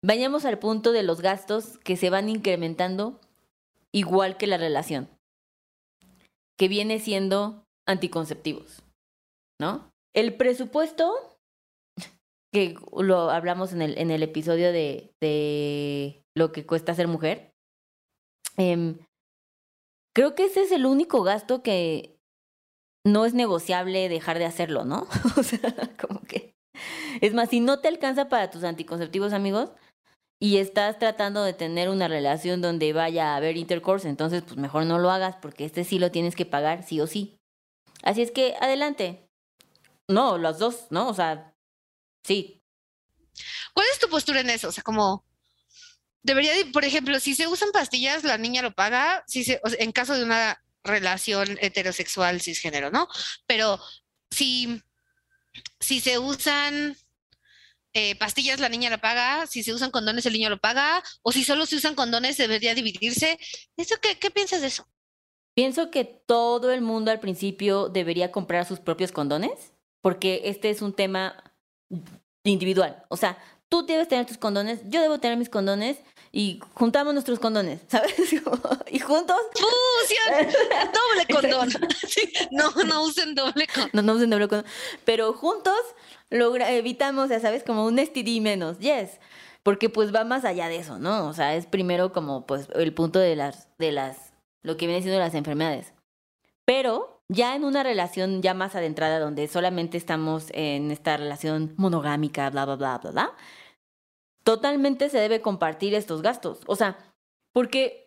vayamos 0.00 0.44
al 0.44 0.60
punto 0.60 0.92
de 0.92 1.02
los 1.02 1.20
gastos 1.20 1.78
que 1.78 1.96
se 1.96 2.08
van 2.08 2.28
incrementando 2.28 3.20
igual 3.92 4.36
que 4.36 4.46
la 4.46 4.56
relación, 4.56 5.08
que 6.56 6.68
viene 6.68 7.00
siendo 7.00 7.66
anticonceptivos, 7.84 8.84
¿no? 9.60 9.90
El 10.14 10.36
presupuesto, 10.36 11.12
que 12.52 12.76
lo 12.96 13.30
hablamos 13.30 13.72
en 13.72 13.82
el, 13.82 13.98
en 13.98 14.12
el 14.12 14.22
episodio 14.22 14.70
de, 14.70 15.12
de 15.20 16.22
lo 16.36 16.52
que 16.52 16.64
cuesta 16.64 16.94
ser 16.94 17.08
mujer, 17.08 17.54
eh, 18.56 18.94
Creo 20.14 20.34
que 20.34 20.44
ese 20.44 20.62
es 20.62 20.72
el 20.72 20.86
único 20.86 21.22
gasto 21.22 21.62
que 21.62 22.16
no 23.04 23.26
es 23.26 23.34
negociable 23.34 24.08
dejar 24.08 24.38
de 24.38 24.46
hacerlo, 24.46 24.84
¿no? 24.84 25.06
o 25.36 25.42
sea, 25.42 25.74
como 26.00 26.20
que... 26.22 26.54
Es 27.20 27.34
más, 27.34 27.50
si 27.50 27.60
no 27.60 27.80
te 27.80 27.88
alcanza 27.88 28.28
para 28.28 28.50
tus 28.50 28.64
anticonceptivos, 28.64 29.32
amigos, 29.32 29.70
y 30.40 30.58
estás 30.58 30.98
tratando 30.98 31.44
de 31.44 31.52
tener 31.52 31.88
una 31.88 32.08
relación 32.08 32.60
donde 32.60 32.92
vaya 32.92 33.32
a 33.32 33.36
haber 33.36 33.56
intercourse, 33.56 34.08
entonces 34.08 34.42
pues 34.42 34.56
mejor 34.56 34.84
no 34.84 34.98
lo 34.98 35.10
hagas 35.10 35.36
porque 35.36 35.64
este 35.64 35.84
sí 35.84 35.98
lo 35.98 36.10
tienes 36.10 36.34
que 36.34 36.46
pagar 36.46 36.82
sí 36.82 37.00
o 37.00 37.06
sí. 37.06 37.38
Así 38.02 38.22
es 38.22 38.30
que 38.30 38.54
adelante. 38.60 39.26
No, 40.08 40.36
los 40.36 40.58
dos, 40.58 40.88
¿no? 40.90 41.08
O 41.08 41.14
sea, 41.14 41.54
sí. 42.24 42.60
¿Cuál 43.72 43.86
es 43.92 43.98
tu 43.98 44.08
postura 44.08 44.40
en 44.40 44.50
eso? 44.50 44.68
O 44.68 44.72
sea, 44.72 44.82
como 44.82 45.24
debería, 46.24 46.52
por 46.72 46.84
ejemplo, 46.84 47.20
si 47.20 47.36
se 47.36 47.46
usan 47.46 47.70
pastillas, 47.70 48.24
la 48.24 48.38
niña 48.38 48.62
lo 48.62 48.74
paga, 48.74 49.22
si 49.28 49.44
se, 49.44 49.60
en 49.78 49.92
caso 49.92 50.14
de 50.14 50.24
una 50.24 50.60
relación 50.82 51.56
heterosexual 51.60 52.40
cisgénero, 52.40 52.90
¿no? 52.90 53.06
Pero 53.46 53.78
si, 54.30 54.82
si 55.78 56.00
se 56.00 56.18
usan 56.18 56.96
eh, 57.92 58.16
pastillas, 58.16 58.58
la 58.58 58.68
niña 58.68 58.90
lo 58.90 58.98
paga, 58.98 59.46
si 59.46 59.62
se 59.62 59.72
usan 59.72 59.90
condones, 59.90 60.26
el 60.26 60.32
niño 60.32 60.50
lo 60.50 60.58
paga, 60.58 61.02
o 61.22 61.30
si 61.30 61.44
solo 61.44 61.66
se 61.66 61.76
usan 61.76 61.94
condones, 61.94 62.38
debería 62.38 62.74
dividirse. 62.74 63.38
¿Eso 63.76 63.96
qué, 64.00 64.18
qué 64.18 64.30
piensas 64.30 64.62
de 64.62 64.68
eso? 64.68 64.88
Pienso 65.54 65.90
que 65.90 66.04
todo 66.04 66.72
el 66.72 66.80
mundo 66.80 67.12
al 67.12 67.20
principio 67.20 67.88
debería 67.88 68.32
comprar 68.32 68.66
sus 68.66 68.80
propios 68.80 69.12
condones, 69.12 69.72
porque 70.00 70.42
este 70.44 70.70
es 70.70 70.82
un 70.82 70.94
tema 70.94 71.54
individual. 72.42 73.04
O 73.08 73.16
sea, 73.16 73.38
tú 73.68 73.86
debes 73.86 74.08
tener 74.08 74.26
tus 74.26 74.38
condones, 74.38 74.80
yo 74.86 75.00
debo 75.00 75.18
tener 75.20 75.38
mis 75.38 75.48
condones 75.48 75.98
y 76.36 76.58
juntamos 76.74 77.14
nuestros 77.14 77.38
condones, 77.38 77.82
¿sabes? 77.86 78.12
y 78.90 78.98
juntos. 78.98 79.36
¡Fusión! 79.52 80.52
doble 80.92 81.26
condón. 81.32 81.68
no, 82.50 82.70
no 82.84 83.04
usen 83.04 83.36
doble 83.36 83.68
condón. 83.68 83.90
No, 83.92 84.02
no 84.02 84.14
usen 84.14 84.30
doble 84.30 84.48
condón. 84.48 84.66
Pero 85.04 85.32
juntos 85.32 85.78
logra, 86.30 86.72
evitamos, 86.72 87.28
ya 87.28 87.38
sabes, 87.38 87.62
como 87.62 87.86
un 87.86 88.04
STD 88.04 88.40
menos. 88.40 88.80
Yes. 88.80 89.20
Porque 89.62 89.88
pues 89.88 90.12
va 90.12 90.24
más 90.24 90.44
allá 90.44 90.68
de 90.68 90.76
eso, 90.76 90.98
¿no? 90.98 91.28
O 91.28 91.34
sea, 91.34 91.54
es 91.54 91.66
primero 91.66 92.12
como 92.12 92.46
pues 92.46 92.68
el 92.74 92.92
punto 92.92 93.20
de 93.20 93.36
las, 93.36 93.68
de 93.78 93.92
las, 93.92 94.32
lo 94.62 94.76
que 94.76 94.88
viene 94.88 95.02
siendo 95.02 95.20
las 95.20 95.34
enfermedades. 95.34 95.94
Pero 96.64 97.22
ya 97.28 97.54
en 97.54 97.62
una 97.62 97.84
relación 97.84 98.42
ya 98.42 98.54
más 98.54 98.74
adentrada 98.74 99.20
donde 99.20 99.46
solamente 99.46 99.96
estamos 99.96 100.48
en 100.50 100.90
esta 100.90 101.16
relación 101.16 101.74
monogámica, 101.76 102.50
bla, 102.50 102.64
bla, 102.64 102.74
bla, 102.74 102.98
bla, 102.98 103.10
bla, 103.12 103.32
totalmente 104.44 105.08
se 105.08 105.18
debe 105.18 105.40
compartir 105.40 105.94
estos 105.94 106.22
gastos. 106.22 106.60
O 106.66 106.76
sea, 106.76 106.98
porque 107.52 108.04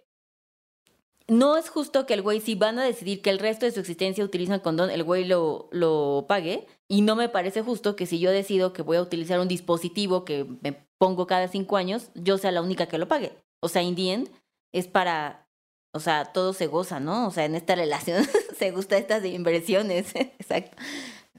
no 1.28 1.58
es 1.58 1.69
justo 1.69 2.06
que 2.06 2.13
el 2.13 2.21
güey, 2.21 2.39
si 2.39 2.56
van 2.56 2.80
a 2.80 2.86
decidir 2.86 3.21
que 3.21 3.30
el 3.30 3.39
resto 3.39 3.65
de 3.65 3.71
su 3.71 3.82
existencia 3.82 4.23
utilizan 4.23 4.62
condón, 4.62 4.89
el 4.89 5.04
güey 5.04 5.26
lo, 5.26 5.67
lo 5.71 6.26
pague. 6.28 6.67
Y 6.88 7.02
no 7.02 7.15
me 7.15 7.28
parece 7.28 7.62
justo 7.62 7.95
que 7.95 8.06
si 8.06 8.19
yo 8.19 8.32
decido 8.32 8.71
que 8.71 8.82
voy 8.82 8.97
a 8.97 9.02
utilizar 9.02 9.39
un 9.39 9.50
dispositivo 9.50 10.23
que 10.23 10.45
me 10.62 10.88
pongo 10.97 11.28
cada 11.28 11.47
cinco 11.50 11.76
años, 11.76 12.12
yo 12.15 12.38
sea 12.38 12.52
la 12.52 12.62
única 12.62 12.86
que 12.86 12.97
lo 12.97 13.08
pague. 13.08 13.34
O 13.62 13.67
sea, 13.67 13.82
in 13.82 13.95
the 13.95 14.13
end, 14.13 14.30
es 14.71 14.88
para, 14.88 15.50
o 15.93 16.00
sea, 16.00 16.26
todo 16.26 16.54
se 16.54 16.67
goza, 16.67 17.00
¿no? 17.00 17.28
O 17.28 17.32
sea, 17.32 17.45
en 17.45 17.56
esta 17.56 17.76
relación 17.76 18.23
se 18.58 18.71
gusta 18.71 18.97
estas 18.97 19.26
inversiones. 19.26 20.15
Exacto. 20.15 20.78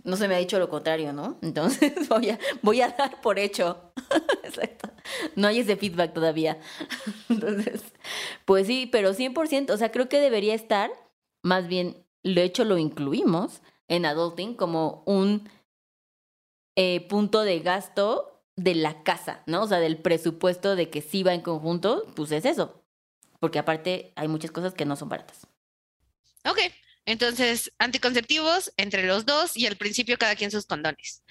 No 0.04 0.16
se 0.16 0.28
me 0.28 0.34
ha 0.34 0.38
dicho 0.38 0.58
lo 0.58 0.68
contrario, 0.68 1.12
¿no? 1.12 1.38
Entonces 1.42 1.92
voy 2.08 2.30
a, 2.30 2.38
voy 2.62 2.80
a 2.80 2.90
dar 2.90 3.20
por 3.20 3.38
hecho. 3.38 3.92
Exacto. 4.42 4.90
No 5.36 5.48
hay 5.48 5.60
ese 5.60 5.76
feedback 5.76 6.12
todavía. 6.12 6.58
Entonces, 7.28 7.82
pues 8.44 8.66
sí, 8.66 8.88
pero 8.90 9.14
100%, 9.14 9.70
o 9.70 9.76
sea, 9.76 9.90
creo 9.90 10.08
que 10.08 10.20
debería 10.20 10.54
estar, 10.54 10.90
más 11.42 11.68
bien, 11.68 12.04
lo 12.22 12.40
hecho 12.40 12.64
lo 12.64 12.78
incluimos 12.78 13.62
en 13.88 14.04
Adulting 14.04 14.54
como 14.54 15.02
un 15.06 15.48
eh, 16.76 17.06
punto 17.08 17.42
de 17.42 17.60
gasto 17.60 18.42
de 18.56 18.74
la 18.74 19.02
casa, 19.02 19.42
¿no? 19.46 19.62
O 19.62 19.66
sea, 19.66 19.78
del 19.78 19.98
presupuesto 19.98 20.76
de 20.76 20.90
que 20.90 21.00
sí 21.00 21.22
va 21.22 21.34
en 21.34 21.40
conjunto, 21.40 22.04
pues 22.14 22.32
es 22.32 22.44
eso. 22.44 22.82
Porque 23.40 23.58
aparte 23.58 24.12
hay 24.16 24.28
muchas 24.28 24.50
cosas 24.50 24.74
que 24.74 24.84
no 24.84 24.96
son 24.96 25.08
baratas. 25.08 25.46
Ok, 26.44 26.58
entonces, 27.08 27.72
anticonceptivos 27.78 28.70
entre 28.76 29.06
los 29.06 29.24
dos 29.24 29.56
y 29.56 29.66
al 29.66 29.78
principio 29.78 30.18
cada 30.18 30.36
quien 30.36 30.50
sus 30.50 30.66
condones. 30.66 31.24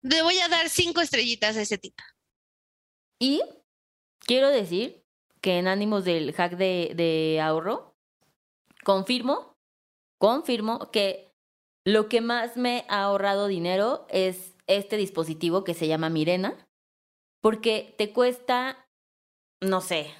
Le 0.00 0.22
voy 0.22 0.38
a 0.38 0.48
dar 0.48 0.70
cinco 0.70 1.02
estrellitas 1.02 1.58
a 1.58 1.60
ese 1.60 1.76
tipo. 1.76 2.02
Y 3.18 3.42
quiero 4.20 4.48
decir 4.48 5.04
que 5.42 5.58
en 5.58 5.68
ánimos 5.68 6.06
del 6.06 6.32
hack 6.32 6.56
de, 6.56 6.92
de 6.96 7.38
ahorro, 7.38 7.94
confirmo, 8.82 9.58
confirmo 10.18 10.90
que 10.90 11.30
lo 11.84 12.08
que 12.08 12.22
más 12.22 12.56
me 12.56 12.86
ha 12.88 13.02
ahorrado 13.02 13.46
dinero 13.46 14.06
es 14.08 14.54
este 14.68 14.96
dispositivo 14.96 15.64
que 15.64 15.74
se 15.74 15.86
llama 15.86 16.08
Mirena, 16.08 16.66
porque 17.42 17.94
te 17.98 18.14
cuesta, 18.14 18.88
no 19.60 19.82
sé, 19.82 20.14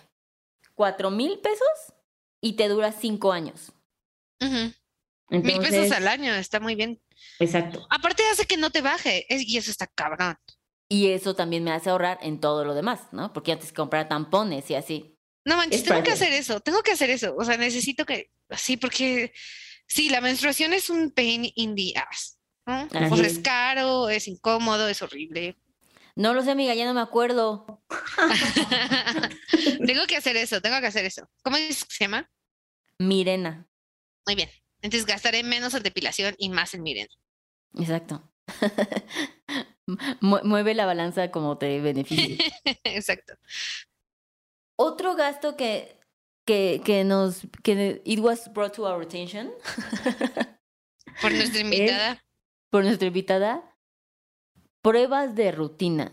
cuatro 0.75 1.11
mil 1.11 1.39
pesos 1.39 1.95
y 2.43 2.53
te 2.57 2.69
dura 2.69 2.93
cinco 2.93 3.33
años. 3.33 3.73
Mil 5.31 5.59
pesos 5.61 5.93
al 5.93 6.09
año, 6.09 6.35
está 6.35 6.61
muy 6.61 6.75
bien. 6.75 7.01
Exacto. 7.39 7.87
Aparte 7.91 8.23
hace 8.33 8.47
que 8.47 8.57
no 8.57 8.71
te 8.71 8.81
baje, 8.81 9.27
y 9.29 9.57
eso 9.57 9.71
está 9.71 9.87
cabrón. 9.87 10.37
Y 10.89 11.11
eso 11.11 11.37
también 11.37 11.63
me 11.63 11.71
hace 11.71 11.91
ahorrar 11.91 12.19
en 12.21 12.41
todo 12.41 12.65
lo 12.65 12.75
demás, 12.75 13.01
¿no? 13.13 13.33
Porque 13.33 13.53
antes 13.53 13.73
comprar 13.73 14.09
tampones 14.09 14.69
y 14.71 14.75
así. 14.75 15.17
No 15.45 15.57
manches, 15.57 15.85
tengo 15.85 16.03
que 16.03 16.11
hacer 16.11 16.33
eso, 16.33 16.61
tengo 16.61 16.83
que 16.83 16.93
hacer 16.93 17.11
eso. 17.11 17.35
O 17.39 17.45
sea, 17.45 17.57
necesito 17.57 18.05
que, 18.05 18.31
sí, 18.51 18.77
porque 18.77 19.33
sí, 19.87 20.11
la 20.11 20.21
menstruación 20.21 20.73
es 20.73 20.91
un 20.91 21.13
pain 21.13 21.51
in 21.55 21.77
the 21.77 21.93
ass. 21.97 22.39
¿no? 22.67 22.89
O 23.13 23.17
sea, 23.17 23.27
es 23.27 23.39
caro, 23.39 24.09
es 24.09 24.27
incómodo, 24.27 24.89
es 24.89 25.01
horrible. 25.01 25.57
No 26.17 26.35
lo 26.35 26.43
sé, 26.43 26.51
amiga, 26.51 26.75
ya 26.75 26.85
no 26.85 26.93
me 26.93 27.01
acuerdo. 27.01 27.83
tengo 29.87 30.07
que 30.07 30.17
hacer 30.17 30.37
eso, 30.37 30.61
tengo 30.61 30.81
que 30.81 30.87
hacer 30.87 31.05
eso. 31.05 31.29
¿Cómo 31.43 31.57
se 31.57 32.05
llama? 32.05 32.29
Mirena. 32.99 33.67
Muy 34.27 34.35
bien. 34.35 34.51
Entonces 34.83 35.07
gastaré 35.07 35.43
menos 35.43 35.75
en 35.75 35.83
depilación 35.83 36.35
y 36.39 36.49
más 36.49 36.75
en 36.75 36.83
miren. 36.83 37.09
Exacto. 37.79 38.31
Mueve 40.21 40.75
la 40.75 40.87
balanza 40.87 41.31
como 41.31 41.59
te 41.59 41.81
beneficie. 41.81 42.39
Exacto. 42.85 43.35
Otro 44.77 45.15
gasto 45.15 45.57
que, 45.57 45.99
que, 46.47 46.81
que 46.85 47.05
nos, 47.05 47.43
que 47.63 48.01
it 48.05 48.21
was 48.21 48.53
brought 48.53 48.75
to 48.75 48.85
our 48.85 49.03
attention. 49.03 49.53
por 51.21 51.33
nuestra 51.33 51.61
invitada. 51.61 52.25
por 52.71 52.85
nuestra 52.85 53.09
invitada. 53.09 53.77
Pruebas 54.83 55.35
de 55.35 55.53
rutina. 55.53 56.13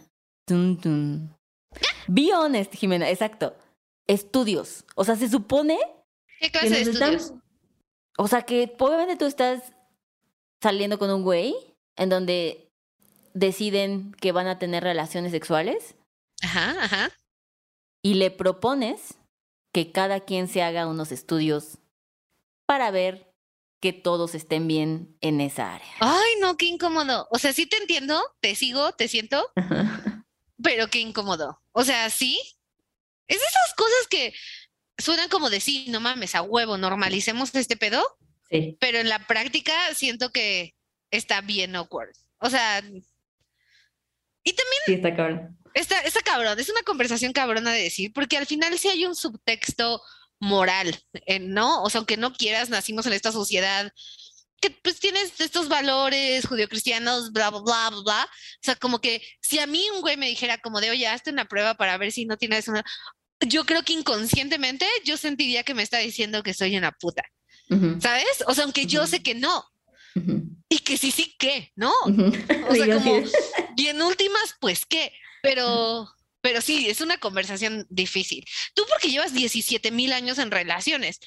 Be 2.08 2.34
honest, 2.34 2.74
Jimena, 2.74 3.10
exacto. 3.10 3.56
Estudios. 4.08 4.86
O 4.96 5.04
sea, 5.04 5.16
se 5.16 5.30
supone. 5.30 5.78
¿Qué 6.40 6.52
clase 6.52 6.70
de 6.70 6.82
estudios? 6.82 7.34
O 8.18 8.28
sea 8.28 8.42
que 8.42 8.76
obviamente 8.80 9.16
tú 9.16 9.26
estás 9.26 9.74
saliendo 10.62 11.00
con 11.00 11.10
un 11.12 11.24
güey 11.24 11.56
en 11.96 12.10
donde 12.10 12.72
deciden 13.34 14.14
que 14.14 14.32
van 14.32 14.48
a 14.48 14.60
tener 14.60 14.84
relaciones 14.84 15.32
sexuales. 15.32 15.96
Ajá, 16.42 16.76
ajá. 16.84 17.12
Y 18.02 18.16
le 18.16 18.32
propones 18.32 19.16
que 19.72 19.92
cada 19.92 20.22
quien 20.22 20.48
se 20.48 20.64
haga 20.64 20.88
unos 20.88 21.12
estudios 21.12 21.78
para 22.66 22.92
ver 22.92 23.32
que 23.80 23.94
todos 23.94 24.34
estén 24.34 24.68
bien 24.68 25.16
en 25.22 25.40
esa 25.40 25.76
área. 25.76 25.94
Ay, 26.00 26.32
no, 26.42 26.58
qué 26.58 26.66
incómodo. 26.66 27.28
O 27.30 27.38
sea, 27.38 27.54
sí 27.54 27.68
te 27.68 27.78
entiendo, 27.78 28.22
te 28.40 28.56
sigo, 28.56 28.92
te 28.94 29.08
siento, 29.08 29.52
pero 30.64 30.88
qué 30.88 31.00
incómodo. 31.00 31.62
O 31.72 31.84
sea, 31.84 32.10
sí. 32.10 32.40
Es 33.28 33.38
esas 33.38 33.74
cosas 33.76 34.08
que 34.10 34.34
suenan 34.98 35.30
como 35.30 35.50
de 35.50 35.60
sí, 35.60 35.86
no 35.90 36.00
mames, 36.00 36.36
a 36.36 36.42
huevo, 36.42 36.78
normalicemos 36.78 37.54
este 37.56 37.78
pedo. 37.78 38.04
Sí. 38.50 38.78
Pero 38.80 39.00
en 39.00 39.10
la 39.10 39.20
práctica 39.28 39.74
siento 39.94 40.32
que 40.32 40.76
está 41.12 41.42
bien 41.42 41.76
awkward. 41.76 42.16
O 42.40 42.50
sea. 42.50 42.80
Y 42.80 44.54
también. 44.54 44.82
Sí, 44.86 44.94
está 44.94 45.16
cabrón. 45.16 45.58
Está, 45.74 46.00
está 46.02 46.22
cabrón, 46.22 46.60
es 46.60 46.70
una 46.70 46.82
conversación 46.82 47.34
cabrona 47.34 47.72
de 47.72 47.84
decir, 47.84 48.12
porque 48.12 48.38
al 48.38 48.48
final 48.48 48.80
sí 48.80 48.88
hay 48.88 49.06
un 49.06 49.16
subtexto 49.16 50.02
moral, 50.40 51.00
¿no? 51.42 51.84
O 51.84 51.90
sea, 51.90 52.00
aunque 52.00 52.18
no 52.18 52.34
quieras, 52.34 52.70
nacimos 52.70 53.06
en 53.06 53.14
esta 53.14 53.32
sociedad 53.32 53.92
que 54.60 54.72
pues 54.72 55.00
tienes 55.00 55.40
estos 55.40 55.70
valores 55.70 56.48
judio-cristianos, 56.48 57.32
bla, 57.32 57.52
bla, 57.52 57.60
bla, 57.60 57.90
bla, 57.90 58.02
bla. 58.02 58.24
O 58.26 58.64
sea, 58.64 58.76
como 58.76 59.00
que 59.00 59.22
si 59.40 59.60
a 59.60 59.68
mí 59.68 59.86
un 59.94 60.02
güey 60.02 60.18
me 60.18 60.28
dijera 60.28 60.58
como 60.58 60.82
de, 60.82 60.90
oye, 60.90 61.08
hazte 61.08 61.30
una 61.30 61.46
prueba 61.46 61.76
para 61.76 61.98
ver 61.98 62.12
si 62.12 62.26
no 62.26 62.38
tienes 62.38 62.68
una, 62.68 62.84
yo 63.46 63.66
creo 63.66 63.84
que 63.84 63.94
inconscientemente 63.94 64.86
yo 65.04 65.18
sentiría 65.18 65.64
que 65.64 65.74
me 65.74 65.84
está 65.84 66.00
diciendo 66.00 66.44
que 66.44 66.54
soy 66.54 66.78
una 66.78 66.92
puta. 66.92 67.24
¿Sabes? 68.00 68.44
O 68.48 68.54
sea, 68.54 68.64
aunque 68.64 68.86
yo 68.86 69.06
sé 69.08 69.22
que 69.22 69.36
no. 69.36 69.66
Y 70.70 70.80
que 70.80 70.98
sí, 70.98 71.12
sí, 71.12 71.36
que, 71.38 71.72
¿no? 71.76 71.92
O 72.70 72.76
sea, 72.76 72.94
como, 72.96 73.24
y 73.76 73.88
en 73.88 74.02
últimas, 74.02 74.56
pues 74.60 74.86
qué. 74.86 75.14
Pero, 75.44 76.10
pero 76.42 76.62
sí, 76.62 76.90
es 76.90 77.02
una 77.02 77.18
conversación 77.18 77.86
difícil. 77.90 78.46
Tú 78.74 78.84
porque 78.90 79.10
llevas 79.10 79.34
17 79.34 79.92
mil 79.92 80.14
años 80.14 80.40
en 80.40 80.52
relaciones 80.52 81.20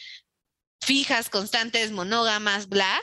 fijas, 0.82 1.28
constantes, 1.28 1.92
monógamas, 1.92 2.68
bla. 2.68 3.00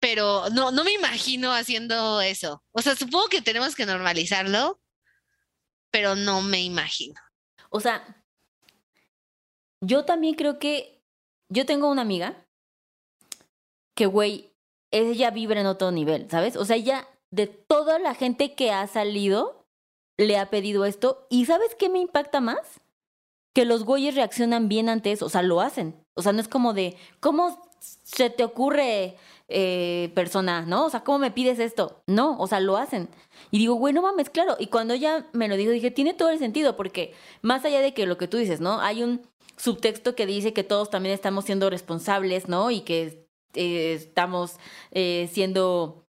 Pero 0.00 0.48
no, 0.50 0.70
no 0.70 0.84
me 0.84 0.92
imagino 0.92 1.52
haciendo 1.52 2.20
eso. 2.20 2.64
O 2.70 2.80
sea, 2.80 2.94
supongo 2.94 3.28
que 3.28 3.42
tenemos 3.42 3.74
que 3.74 3.86
normalizarlo, 3.86 4.80
pero 5.90 6.14
no 6.14 6.40
me 6.40 6.62
imagino. 6.62 7.20
O 7.70 7.80
sea, 7.80 8.24
yo 9.80 10.04
también 10.04 10.34
creo 10.34 10.58
que 10.58 11.00
yo 11.48 11.66
tengo 11.66 11.88
una 11.88 12.02
amiga 12.02 12.44
que, 13.94 14.06
güey, 14.06 14.50
ella 14.90 15.30
vibra 15.30 15.60
en 15.60 15.66
otro 15.66 15.90
nivel, 15.90 16.30
¿sabes? 16.30 16.56
O 16.56 16.64
sea, 16.64 16.76
ella 16.76 17.06
de 17.30 17.46
toda 17.46 17.98
la 17.98 18.14
gente 18.14 18.54
que 18.54 18.70
ha 18.70 18.86
salido 18.86 19.66
le 20.16 20.38
ha 20.38 20.50
pedido 20.50 20.84
esto 20.84 21.26
y 21.30 21.46
¿sabes 21.46 21.74
qué 21.74 21.88
me 21.88 22.00
impacta 22.00 22.40
más? 22.40 22.80
Que 23.54 23.64
los 23.64 23.84
güeyes 23.84 24.14
reaccionan 24.14 24.68
bien 24.68 24.88
ante 24.88 25.12
eso, 25.12 25.26
o 25.26 25.28
sea, 25.28 25.42
lo 25.42 25.60
hacen. 25.60 25.94
O 26.14 26.22
sea, 26.22 26.32
no 26.32 26.40
es 26.40 26.48
como 26.48 26.74
de, 26.74 26.96
¿cómo 27.20 27.68
se 27.80 28.30
te 28.30 28.44
ocurre 28.44 29.16
eh, 29.48 30.10
persona, 30.14 30.62
¿no? 30.62 30.86
O 30.86 30.90
sea, 30.90 31.04
¿cómo 31.04 31.18
me 31.18 31.30
pides 31.30 31.58
esto? 31.58 32.02
No, 32.06 32.38
o 32.38 32.46
sea, 32.46 32.60
lo 32.60 32.76
hacen. 32.76 33.08
Y 33.50 33.58
digo, 33.58 33.74
güey, 33.74 33.94
no 33.94 34.02
mames, 34.02 34.30
claro. 34.30 34.56
Y 34.58 34.68
cuando 34.68 34.94
ella 34.94 35.26
me 35.32 35.48
lo 35.48 35.56
dijo, 35.56 35.70
dije, 35.70 35.90
tiene 35.90 36.14
todo 36.14 36.30
el 36.30 36.38
sentido, 36.38 36.76
porque 36.76 37.14
más 37.42 37.64
allá 37.64 37.80
de 37.80 37.94
que 37.94 38.06
lo 38.06 38.18
que 38.18 38.28
tú 38.28 38.36
dices, 38.36 38.60
¿no? 38.60 38.80
Hay 38.80 39.02
un 39.02 39.22
subtexto 39.56 40.14
que 40.14 40.26
dice 40.26 40.52
que 40.52 40.64
todos 40.64 40.90
también 40.90 41.14
estamos 41.14 41.44
siendo 41.44 41.70
responsables, 41.70 42.48
¿no? 42.48 42.70
Y 42.70 42.80
que 42.80 43.26
eh, 43.54 43.94
estamos 43.94 44.56
eh, 44.92 45.28
siendo 45.32 46.04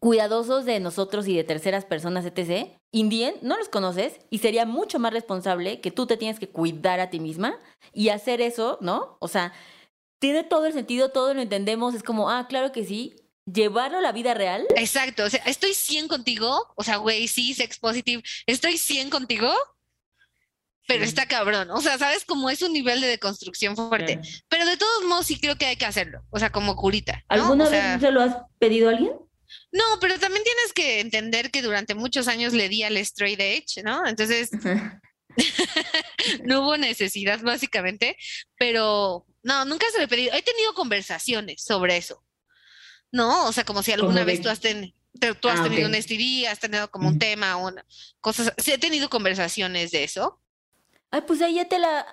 cuidadosos 0.00 0.66
de 0.66 0.80
nosotros 0.80 1.26
y 1.28 1.34
de 1.34 1.44
terceras 1.44 1.84
personas, 1.84 2.26
etc. 2.26 2.68
Indien, 2.92 3.36
no 3.40 3.56
los 3.56 3.70
conoces 3.70 4.20
y 4.28 4.38
sería 4.38 4.66
mucho 4.66 4.98
más 4.98 5.12
responsable 5.14 5.80
que 5.80 5.90
tú 5.90 6.06
te 6.06 6.18
tienes 6.18 6.38
que 6.38 6.50
cuidar 6.50 7.00
a 7.00 7.08
ti 7.08 7.20
misma 7.20 7.58
y 7.92 8.10
hacer 8.10 8.42
eso, 8.42 8.76
¿no? 8.82 9.16
O 9.20 9.28
sea, 9.28 9.54
tiene 10.20 10.44
todo 10.44 10.66
el 10.66 10.74
sentido, 10.74 11.10
todo 11.10 11.32
lo 11.32 11.40
entendemos, 11.40 11.94
es 11.94 12.02
como, 12.02 12.28
ah, 12.28 12.46
claro 12.48 12.70
que 12.70 12.84
sí, 12.84 13.16
llevarlo 13.46 13.98
a 13.98 14.02
la 14.02 14.12
vida 14.12 14.34
real. 14.34 14.64
Exacto, 14.76 15.24
o 15.24 15.30
sea, 15.30 15.42
estoy 15.46 15.74
100 15.74 16.08
contigo, 16.08 16.72
o 16.76 16.82
sea, 16.82 16.96
güey, 16.96 17.28
sí, 17.28 17.54
sex 17.54 17.78
positive, 17.78 18.22
estoy 18.46 18.78
100 18.78 19.10
contigo, 19.10 19.52
pero 20.86 21.04
está 21.04 21.26
cabrón. 21.26 21.70
O 21.70 21.80
sea, 21.80 21.98
¿sabes 21.98 22.24
cómo 22.24 22.50
es 22.50 22.62
un 22.62 22.72
nivel 22.72 23.00
de 23.00 23.06
deconstrucción 23.06 23.76
fuerte? 23.76 24.20
Pero 24.48 24.66
de 24.66 24.76
todos 24.76 25.04
modos 25.04 25.26
sí 25.26 25.40
creo 25.40 25.56
que 25.56 25.66
hay 25.66 25.76
que 25.76 25.86
hacerlo. 25.86 26.22
O 26.30 26.38
sea, 26.38 26.50
como 26.50 26.76
curita. 26.76 27.24
¿Alguna 27.28 27.68
vez 27.68 28.00
se 28.00 28.10
lo 28.10 28.20
has 28.20 28.36
pedido 28.58 28.88
a 28.88 28.92
alguien? 28.92 29.12
No, 29.72 29.84
pero 30.00 30.18
también 30.18 30.44
tienes 30.44 30.72
que 30.72 31.00
entender 31.00 31.50
que 31.50 31.62
durante 31.62 31.94
muchos 31.94 32.28
años 32.28 32.52
le 32.52 32.68
di 32.68 32.82
al 32.82 32.96
straight 32.98 33.40
edge, 33.40 33.82
¿no? 33.82 34.06
Entonces, 34.06 34.50
no 36.44 36.62
hubo 36.62 36.76
necesidad 36.76 37.40
básicamente, 37.40 38.16
pero 38.58 39.26
no, 39.42 39.64
nunca 39.64 39.86
se 39.90 39.98
lo 39.98 40.04
he 40.04 40.08
pedido. 40.08 40.34
He 40.34 40.42
tenido 40.42 40.74
conversaciones 40.74 41.62
sobre 41.62 41.96
eso, 41.96 42.22
¿no? 43.14 43.46
O 43.46 43.52
sea, 43.52 43.64
como 43.64 43.82
si 43.82 43.92
alguna 43.92 44.24
vez 44.24 44.42
tú 44.42 44.48
has, 44.48 44.60
tú 44.60 45.48
has 45.48 45.60
ah, 45.60 45.62
tenido 45.62 45.88
un 45.88 45.94
STD, 45.94 46.48
has 46.50 46.58
tenido 46.58 46.90
como 46.90 47.08
un 47.08 47.18
tema, 47.20 47.56
una, 47.56 47.86
cosas, 48.20 48.52
sí, 48.58 48.72
he 48.72 48.78
tenido 48.78 49.08
conversaciones 49.08 49.92
de 49.92 50.02
eso. 50.02 50.40
Ay, 51.12 51.22
pues 51.24 51.40
ahí 51.40 51.54
ya 51.54 51.68
te 51.68 51.78
la, 51.78 52.04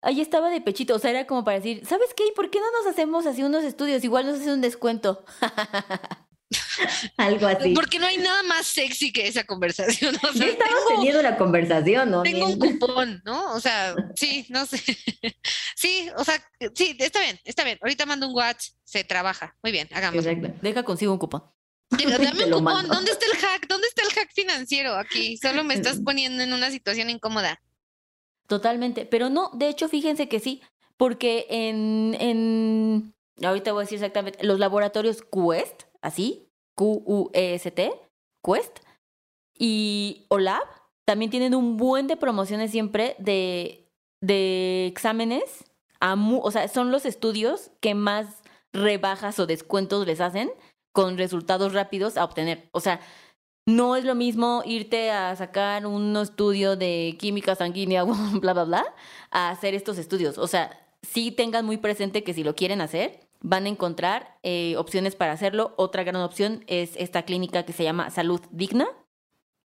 ahí 0.00 0.20
estaba 0.20 0.50
de 0.50 0.60
pechito, 0.60 0.94
o 0.94 0.98
sea, 1.00 1.10
era 1.10 1.26
como 1.26 1.42
para 1.42 1.56
decir, 1.58 1.84
¿sabes 1.84 2.14
qué? 2.16 2.22
¿Por 2.36 2.50
qué 2.50 2.60
no 2.60 2.70
nos 2.70 2.86
hacemos 2.86 3.26
así 3.26 3.42
unos 3.42 3.64
estudios? 3.64 4.04
Igual 4.04 4.26
nos 4.26 4.40
hace 4.40 4.52
un 4.52 4.60
descuento. 4.60 5.24
Algo 7.16 7.46
así. 7.46 7.74
Porque 7.74 7.98
no 7.98 8.06
hay 8.06 8.18
nada 8.18 8.42
más 8.44 8.66
sexy 8.66 9.12
que 9.12 9.26
esa 9.26 9.44
conversación. 9.44 10.14
O 10.16 10.32
sea, 10.32 10.46
estamos 10.48 10.80
teniendo 10.88 11.22
la 11.22 11.36
conversación, 11.36 12.10
¿no? 12.10 12.22
Tengo 12.22 12.46
un 12.46 12.58
cupón, 12.78 13.22
¿no? 13.24 13.54
O 13.54 13.60
sea, 13.60 13.94
sí, 14.16 14.46
no 14.48 14.66
sé. 14.66 14.80
Sí, 15.76 16.08
o 16.16 16.24
sea, 16.24 16.42
sí, 16.74 16.96
está 16.98 17.20
bien, 17.20 17.38
está 17.44 17.62
bien. 17.62 17.78
Ahorita 17.82 18.06
mando 18.06 18.28
un 18.28 18.34
WhatsApp, 18.34 18.74
se 18.84 19.04
trabaja. 19.04 19.54
Muy 19.62 19.70
bien, 19.70 19.88
hagamos. 19.92 20.24
Deja 20.62 20.82
consigo 20.82 21.12
un 21.12 21.18
cupón. 21.18 21.42
dame 21.90 22.44
un 22.44 22.50
cupón. 22.52 22.88
¿Dónde 22.88 23.10
está 23.10 23.26
el 23.26 23.36
hack? 23.38 23.66
¿Dónde 23.68 23.88
está 23.88 24.02
el 24.02 24.10
hack 24.12 24.32
financiero 24.32 24.94
aquí? 24.94 25.36
Solo 25.36 25.62
me 25.62 25.74
estás 25.74 26.00
poniendo 26.02 26.42
en 26.42 26.54
una 26.54 26.70
situación 26.70 27.10
incómoda. 27.10 27.60
Totalmente. 28.46 29.04
Pero 29.04 29.28
no, 29.28 29.50
de 29.52 29.68
hecho, 29.68 29.88
fíjense 29.88 30.28
que 30.28 30.40
sí. 30.40 30.62
Porque 30.96 31.46
en, 31.50 32.16
en 32.18 33.14
ahorita 33.42 33.72
voy 33.72 33.82
a 33.82 33.84
decir 33.84 33.96
exactamente, 33.96 34.44
los 34.44 34.58
laboratorios 34.58 35.22
Quest, 35.22 35.84
así, 36.04 36.48
Q-U-E-S-T, 36.76 37.92
Quest, 38.42 38.80
y 39.58 40.26
OLAB 40.28 40.62
también 41.06 41.30
tienen 41.30 41.54
un 41.54 41.76
buen 41.76 42.06
de 42.06 42.16
promociones 42.16 42.70
siempre 42.70 43.16
de, 43.18 43.90
de 44.20 44.86
exámenes. 44.86 45.64
o 46.00 46.50
sea, 46.50 46.68
son 46.68 46.90
los 46.90 47.06
estudios 47.06 47.70
que 47.80 47.94
más 47.94 48.42
rebajas 48.72 49.38
o 49.38 49.46
descuentos 49.46 50.06
les 50.06 50.20
hacen 50.20 50.50
con 50.92 51.18
resultados 51.18 51.72
rápidos 51.72 52.16
a 52.16 52.24
obtener. 52.24 52.68
O 52.72 52.80
sea, 52.80 53.00
no 53.66 53.96
es 53.96 54.04
lo 54.04 54.14
mismo 54.14 54.62
irte 54.64 55.10
a 55.10 55.34
sacar 55.36 55.86
un 55.86 56.16
estudio 56.16 56.76
de 56.76 57.16
química 57.18 57.54
sanguínea, 57.54 58.04
bla, 58.40 58.52
bla, 58.52 58.64
bla, 58.64 58.84
a 59.30 59.50
hacer 59.50 59.74
estos 59.74 59.98
estudios. 59.98 60.38
O 60.38 60.46
sea, 60.46 60.70
sí 61.02 61.30
tengan 61.30 61.64
muy 61.64 61.78
presente 61.78 62.24
que 62.24 62.34
si 62.34 62.44
lo 62.44 62.54
quieren 62.54 62.80
hacer, 62.80 63.23
van 63.44 63.66
a 63.66 63.68
encontrar 63.68 64.38
eh, 64.42 64.74
opciones 64.78 65.16
para 65.16 65.32
hacerlo. 65.32 65.74
Otra 65.76 66.02
gran 66.02 66.22
opción 66.22 66.64
es 66.66 66.92
esta 66.96 67.24
clínica 67.24 67.66
que 67.66 67.74
se 67.74 67.84
llama 67.84 68.08
Salud 68.08 68.40
Digna, 68.50 68.88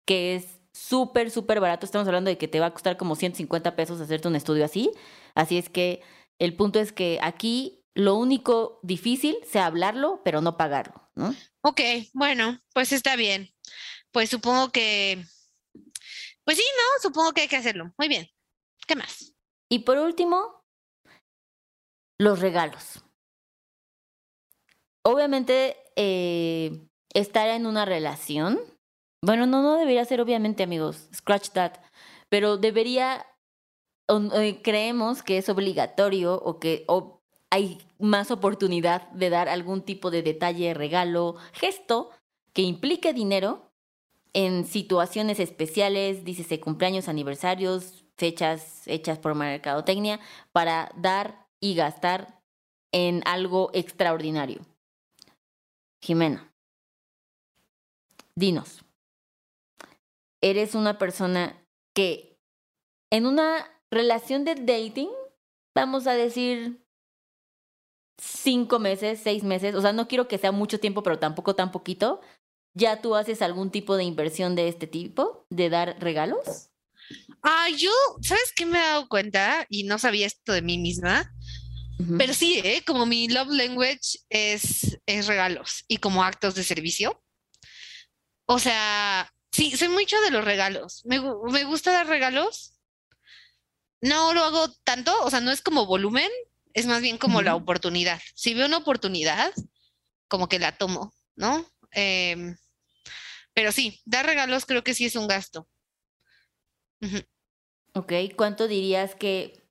que 0.03 0.35
es 0.35 0.59
súper, 0.73 1.29
súper 1.29 1.59
barato. 1.59 1.85
Estamos 1.85 2.07
hablando 2.07 2.29
de 2.29 2.39
que 2.39 2.47
te 2.47 2.59
va 2.59 2.65
a 2.65 2.73
costar 2.73 2.97
como 2.97 3.15
150 3.15 3.75
pesos 3.75 4.01
hacerte 4.01 4.27
un 4.27 4.35
estudio 4.35 4.65
así. 4.65 4.91
Así 5.35 5.59
es 5.59 5.69
que 5.69 6.01
el 6.39 6.55
punto 6.55 6.79
es 6.79 6.91
que 6.91 7.19
aquí 7.21 7.85
lo 7.93 8.15
único 8.15 8.79
difícil 8.81 9.37
sea 9.47 9.67
hablarlo, 9.67 10.21
pero 10.25 10.41
no 10.41 10.57
pagarlo, 10.57 11.11
¿no? 11.13 11.35
Ok, 11.61 11.81
bueno, 12.13 12.59
pues 12.73 12.91
está 12.91 13.15
bien. 13.15 13.53
Pues 14.11 14.31
supongo 14.31 14.71
que... 14.71 15.23
Pues 16.43 16.57
sí, 16.57 16.63
¿no? 16.77 17.01
Supongo 17.03 17.31
que 17.31 17.41
hay 17.41 17.47
que 17.47 17.57
hacerlo. 17.57 17.93
Muy 17.99 18.07
bien. 18.07 18.27
¿Qué 18.87 18.95
más? 18.95 19.35
Y 19.69 19.79
por 19.79 19.99
último, 19.99 20.65
los 22.17 22.39
regalos 22.39 23.03
obviamente 25.07 25.77
eh, 25.95 26.85
estar 27.13 27.47
en 27.47 27.65
una 27.65 27.85
relación, 27.85 28.59
bueno, 29.23 29.45
no, 29.45 29.61
no 29.61 29.77
debería 29.77 30.03
ser 30.03 30.19
obviamente 30.19 30.63
amigos, 30.63 31.07
scratch 31.15 31.51
that, 31.51 31.75
pero 32.27 32.57
debería, 32.57 33.25
eh, 34.09 34.61
creemos 34.61 35.23
que 35.23 35.37
es 35.37 35.47
obligatorio 35.47 36.35
o 36.35 36.59
que 36.59 36.85
hay 37.49 37.77
más 37.99 38.31
oportunidad 38.31 39.09
de 39.11 39.29
dar 39.29 39.47
algún 39.47 39.81
tipo 39.81 40.11
de 40.11 40.23
detalle, 40.23 40.73
regalo, 40.73 41.37
gesto 41.53 42.09
que 42.51 42.63
implique 42.63 43.13
dinero 43.13 43.71
en 44.33 44.65
situaciones 44.65 45.39
especiales, 45.39 46.25
dícese 46.25 46.59
cumpleaños, 46.59 47.07
aniversarios, 47.07 48.03
fechas 48.17 48.85
hechas 48.87 49.19
por 49.19 49.35
mercadotecnia, 49.35 50.19
para 50.51 50.91
dar 50.97 51.47
y 51.61 51.75
gastar 51.75 52.41
en 52.91 53.21
algo 53.25 53.71
extraordinario. 53.73 54.65
Jimena, 56.01 56.53
dinos, 58.35 58.83
¿eres 60.41 60.75
una 60.75 60.97
persona 60.97 61.65
que 61.95 62.37
en 63.11 63.25
una 63.25 63.65
relación 63.91 64.43
de 64.43 64.55
dating, 64.55 65.09
vamos 65.75 66.07
a 66.07 66.13
decir 66.13 66.83
cinco 68.19 68.79
meses, 68.79 69.19
seis 69.23 69.43
meses, 69.43 69.75
o 69.75 69.81
sea, 69.81 69.93
no 69.93 70.07
quiero 70.07 70.27
que 70.27 70.37
sea 70.37 70.51
mucho 70.51 70.79
tiempo, 70.79 71.03
pero 71.03 71.19
tampoco 71.19 71.55
tan 71.55 71.71
poquito, 71.71 72.21
¿ya 72.73 73.01
tú 73.01 73.15
haces 73.15 73.41
algún 73.41 73.71
tipo 73.71 73.95
de 73.95 74.03
inversión 74.03 74.55
de 74.55 74.67
este 74.67 74.87
tipo, 74.87 75.45
de 75.49 75.69
dar 75.69 75.97
regalos? 75.99 76.69
Ah, 77.41 77.67
yo, 77.75 77.91
¿sabes 78.21 78.51
qué 78.55 78.65
me 78.65 78.77
he 78.77 78.81
dado 78.81 79.07
cuenta? 79.07 79.65
Y 79.69 79.83
no 79.83 79.97
sabía 79.97 80.27
esto 80.27 80.51
de 80.51 80.61
mí 80.61 80.77
misma. 80.77 81.33
Pero 82.17 82.33
sí, 82.33 82.61
¿eh? 82.63 82.83
como 82.85 83.05
mi 83.05 83.27
love 83.27 83.49
language 83.49 84.19
es, 84.29 84.99
es 85.05 85.25
regalos 85.25 85.83
y 85.87 85.97
como 85.97 86.23
actos 86.23 86.53
de 86.53 86.63
servicio. 86.63 87.23
O 88.45 88.59
sea, 88.59 89.31
sí, 89.51 89.75
soy 89.75 89.89
mucho 89.89 90.19
de 90.21 90.31
los 90.31 90.45
regalos. 90.45 91.03
Me, 91.05 91.19
me 91.19 91.63
gusta 91.63 91.91
dar 91.91 92.07
regalos. 92.07 92.73
No 93.99 94.33
lo 94.33 94.43
hago 94.43 94.71
tanto, 94.83 95.11
o 95.23 95.29
sea, 95.31 95.41
no 95.41 95.51
es 95.51 95.61
como 95.61 95.87
volumen, 95.87 96.29
es 96.73 96.85
más 96.85 97.01
bien 97.01 97.17
como 97.17 97.41
la 97.41 97.55
oportunidad. 97.55 98.21
Si 98.35 98.53
veo 98.53 98.67
una 98.67 98.77
oportunidad, 98.77 99.51
como 100.27 100.47
que 100.47 100.59
la 100.59 100.77
tomo, 100.77 101.11
¿no? 101.35 101.65
Em, 101.91 102.55
pero 103.53 103.71
sí, 103.71 103.99
dar 104.05 104.25
regalos 104.25 104.67
creo 104.67 104.83
que 104.83 104.93
sí 104.93 105.05
es 105.05 105.15
un 105.15 105.27
gasto. 105.27 105.67
Ok, 107.93 108.13
¿cuánto 108.35 108.67
dirías 108.67 109.15
que 109.15 109.66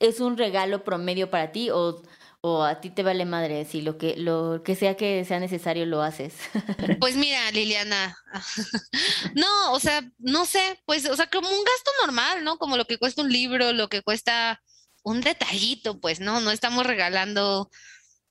es 0.00 0.20
un 0.20 0.36
regalo 0.36 0.84
promedio 0.84 1.30
para 1.30 1.52
ti 1.52 1.70
o, 1.70 2.02
o 2.40 2.62
a 2.62 2.80
ti 2.80 2.90
te 2.90 3.02
vale 3.02 3.24
madre 3.24 3.64
si 3.64 3.82
lo 3.82 3.98
que 3.98 4.16
lo 4.16 4.62
que 4.64 4.76
sea 4.76 4.96
que 4.96 5.24
sea 5.24 5.40
necesario 5.40 5.86
lo 5.86 6.02
haces. 6.02 6.34
Pues 7.00 7.16
mira, 7.16 7.50
Liliana, 7.50 8.16
no, 9.34 9.72
o 9.72 9.80
sea, 9.80 10.02
no 10.18 10.44
sé, 10.46 10.80
pues, 10.84 11.08
o 11.08 11.16
sea, 11.16 11.28
como 11.28 11.48
un 11.48 11.64
gasto 11.64 11.90
normal, 12.02 12.44
¿no? 12.44 12.58
Como 12.58 12.76
lo 12.76 12.84
que 12.86 12.98
cuesta 12.98 13.22
un 13.22 13.32
libro, 13.32 13.72
lo 13.72 13.88
que 13.88 14.02
cuesta 14.02 14.60
un 15.02 15.20
detallito, 15.20 16.00
pues, 16.00 16.20
¿no? 16.20 16.40
No 16.40 16.50
estamos 16.50 16.86
regalando 16.86 17.70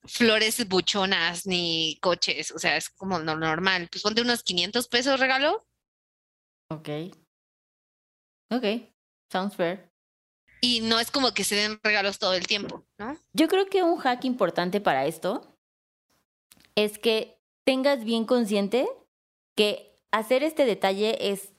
flores 0.03 0.67
buchonas 0.67 1.45
ni 1.45 1.97
coches, 2.01 2.51
o 2.51 2.59
sea, 2.59 2.77
es 2.77 2.89
como 2.89 3.19
lo 3.19 3.35
normal. 3.35 3.87
Pues 3.91 4.03
ponte 4.03 4.21
unos 4.21 4.43
500 4.43 4.87
pesos 4.87 5.19
regalo. 5.19 5.65
Ok. 6.69 6.89
Ok, 8.49 8.63
sounds 9.29 9.55
fair. 9.55 9.89
Y 10.61 10.81
no 10.81 10.99
es 10.99 11.11
como 11.11 11.33
que 11.33 11.43
se 11.43 11.55
den 11.55 11.79
regalos 11.83 12.19
todo 12.19 12.33
el 12.33 12.47
tiempo, 12.47 12.83
¿no? 12.97 13.17
Yo 13.33 13.47
creo 13.47 13.67
que 13.67 13.83
un 13.83 13.97
hack 13.97 14.25
importante 14.25 14.81
para 14.81 15.05
esto 15.05 15.57
es 16.75 16.97
que 16.97 17.39
tengas 17.63 18.03
bien 18.03 18.25
consciente 18.25 18.87
que 19.55 19.95
hacer 20.11 20.43
este 20.43 20.65
detalle 20.65 21.31
es 21.31 21.51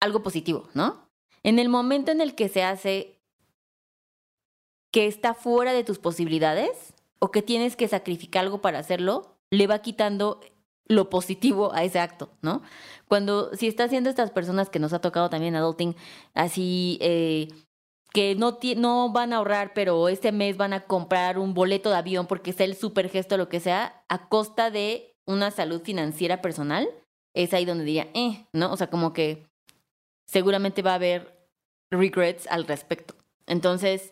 algo 0.00 0.22
positivo, 0.22 0.68
¿no? 0.74 1.08
En 1.42 1.58
el 1.58 1.68
momento 1.68 2.10
en 2.10 2.20
el 2.20 2.34
que 2.34 2.48
se 2.48 2.62
hace 2.62 3.20
que 4.92 5.06
está 5.06 5.34
fuera 5.34 5.72
de 5.72 5.84
tus 5.84 5.98
posibilidades 5.98 6.94
o 7.18 7.30
que 7.30 7.42
tienes 7.42 7.76
que 7.76 7.88
sacrificar 7.88 8.44
algo 8.44 8.60
para 8.60 8.78
hacerlo, 8.78 9.38
le 9.50 9.66
va 9.66 9.80
quitando 9.80 10.40
lo 10.86 11.08
positivo 11.08 11.72
a 11.72 11.84
ese 11.84 11.98
acto, 11.98 12.30
¿no? 12.42 12.62
Cuando, 13.08 13.54
si 13.56 13.68
está 13.68 13.84
haciendo 13.84 14.10
estas 14.10 14.30
personas 14.30 14.68
que 14.68 14.78
nos 14.78 14.92
ha 14.92 15.00
tocado 15.00 15.30
también 15.30 15.56
adulting, 15.56 15.96
así, 16.34 16.98
eh, 17.00 17.48
que 18.12 18.34
no, 18.34 18.58
no 18.76 19.12
van 19.12 19.32
a 19.32 19.36
ahorrar, 19.36 19.72
pero 19.74 20.08
este 20.08 20.32
mes 20.32 20.56
van 20.56 20.72
a 20.72 20.80
comprar 20.80 21.38
un 21.38 21.54
boleto 21.54 21.90
de 21.90 21.96
avión 21.96 22.26
porque 22.26 22.50
es 22.50 22.60
el 22.60 22.76
super 22.76 23.08
gesto, 23.08 23.36
lo 23.36 23.48
que 23.48 23.60
sea, 23.60 24.04
a 24.08 24.28
costa 24.28 24.70
de 24.70 25.14
una 25.26 25.50
salud 25.50 25.82
financiera 25.82 26.42
personal, 26.42 26.88
es 27.34 27.54
ahí 27.54 27.64
donde 27.64 27.84
diría, 27.84 28.08
eh, 28.14 28.46
¿no? 28.52 28.70
O 28.72 28.76
sea, 28.76 28.88
como 28.88 29.12
que 29.12 29.46
seguramente 30.26 30.82
va 30.82 30.92
a 30.92 30.96
haber 30.96 31.48
regrets 31.90 32.46
al 32.48 32.66
respecto. 32.66 33.14
Entonces, 33.46 34.10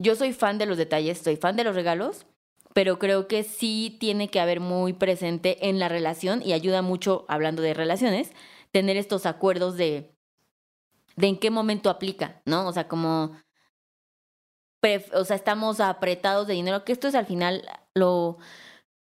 yo 0.00 0.16
soy 0.16 0.32
fan 0.32 0.58
de 0.58 0.66
los 0.66 0.78
detalles, 0.78 1.18
soy 1.18 1.36
fan 1.36 1.56
de 1.56 1.64
los 1.64 1.74
regalos, 1.74 2.26
pero 2.72 2.98
creo 2.98 3.28
que 3.28 3.44
sí 3.44 3.96
tiene 4.00 4.28
que 4.28 4.40
haber 4.40 4.60
muy 4.60 4.92
presente 4.94 5.68
en 5.68 5.78
la 5.78 5.88
relación 5.88 6.42
y 6.42 6.52
ayuda 6.52 6.82
mucho, 6.82 7.24
hablando 7.28 7.62
de 7.62 7.74
relaciones, 7.74 8.32
tener 8.72 8.96
estos 8.96 9.26
acuerdos 9.26 9.76
de 9.76 10.13
de 11.16 11.28
en 11.28 11.38
qué 11.38 11.50
momento 11.50 11.90
aplica, 11.90 12.42
¿no? 12.44 12.66
O 12.66 12.72
sea, 12.72 12.88
como, 12.88 13.36
o 15.12 15.24
sea, 15.24 15.36
estamos 15.36 15.80
apretados 15.80 16.46
de 16.46 16.54
dinero, 16.54 16.84
que 16.84 16.92
esto 16.92 17.08
es 17.08 17.14
al 17.14 17.26
final 17.26 17.66
lo, 17.94 18.38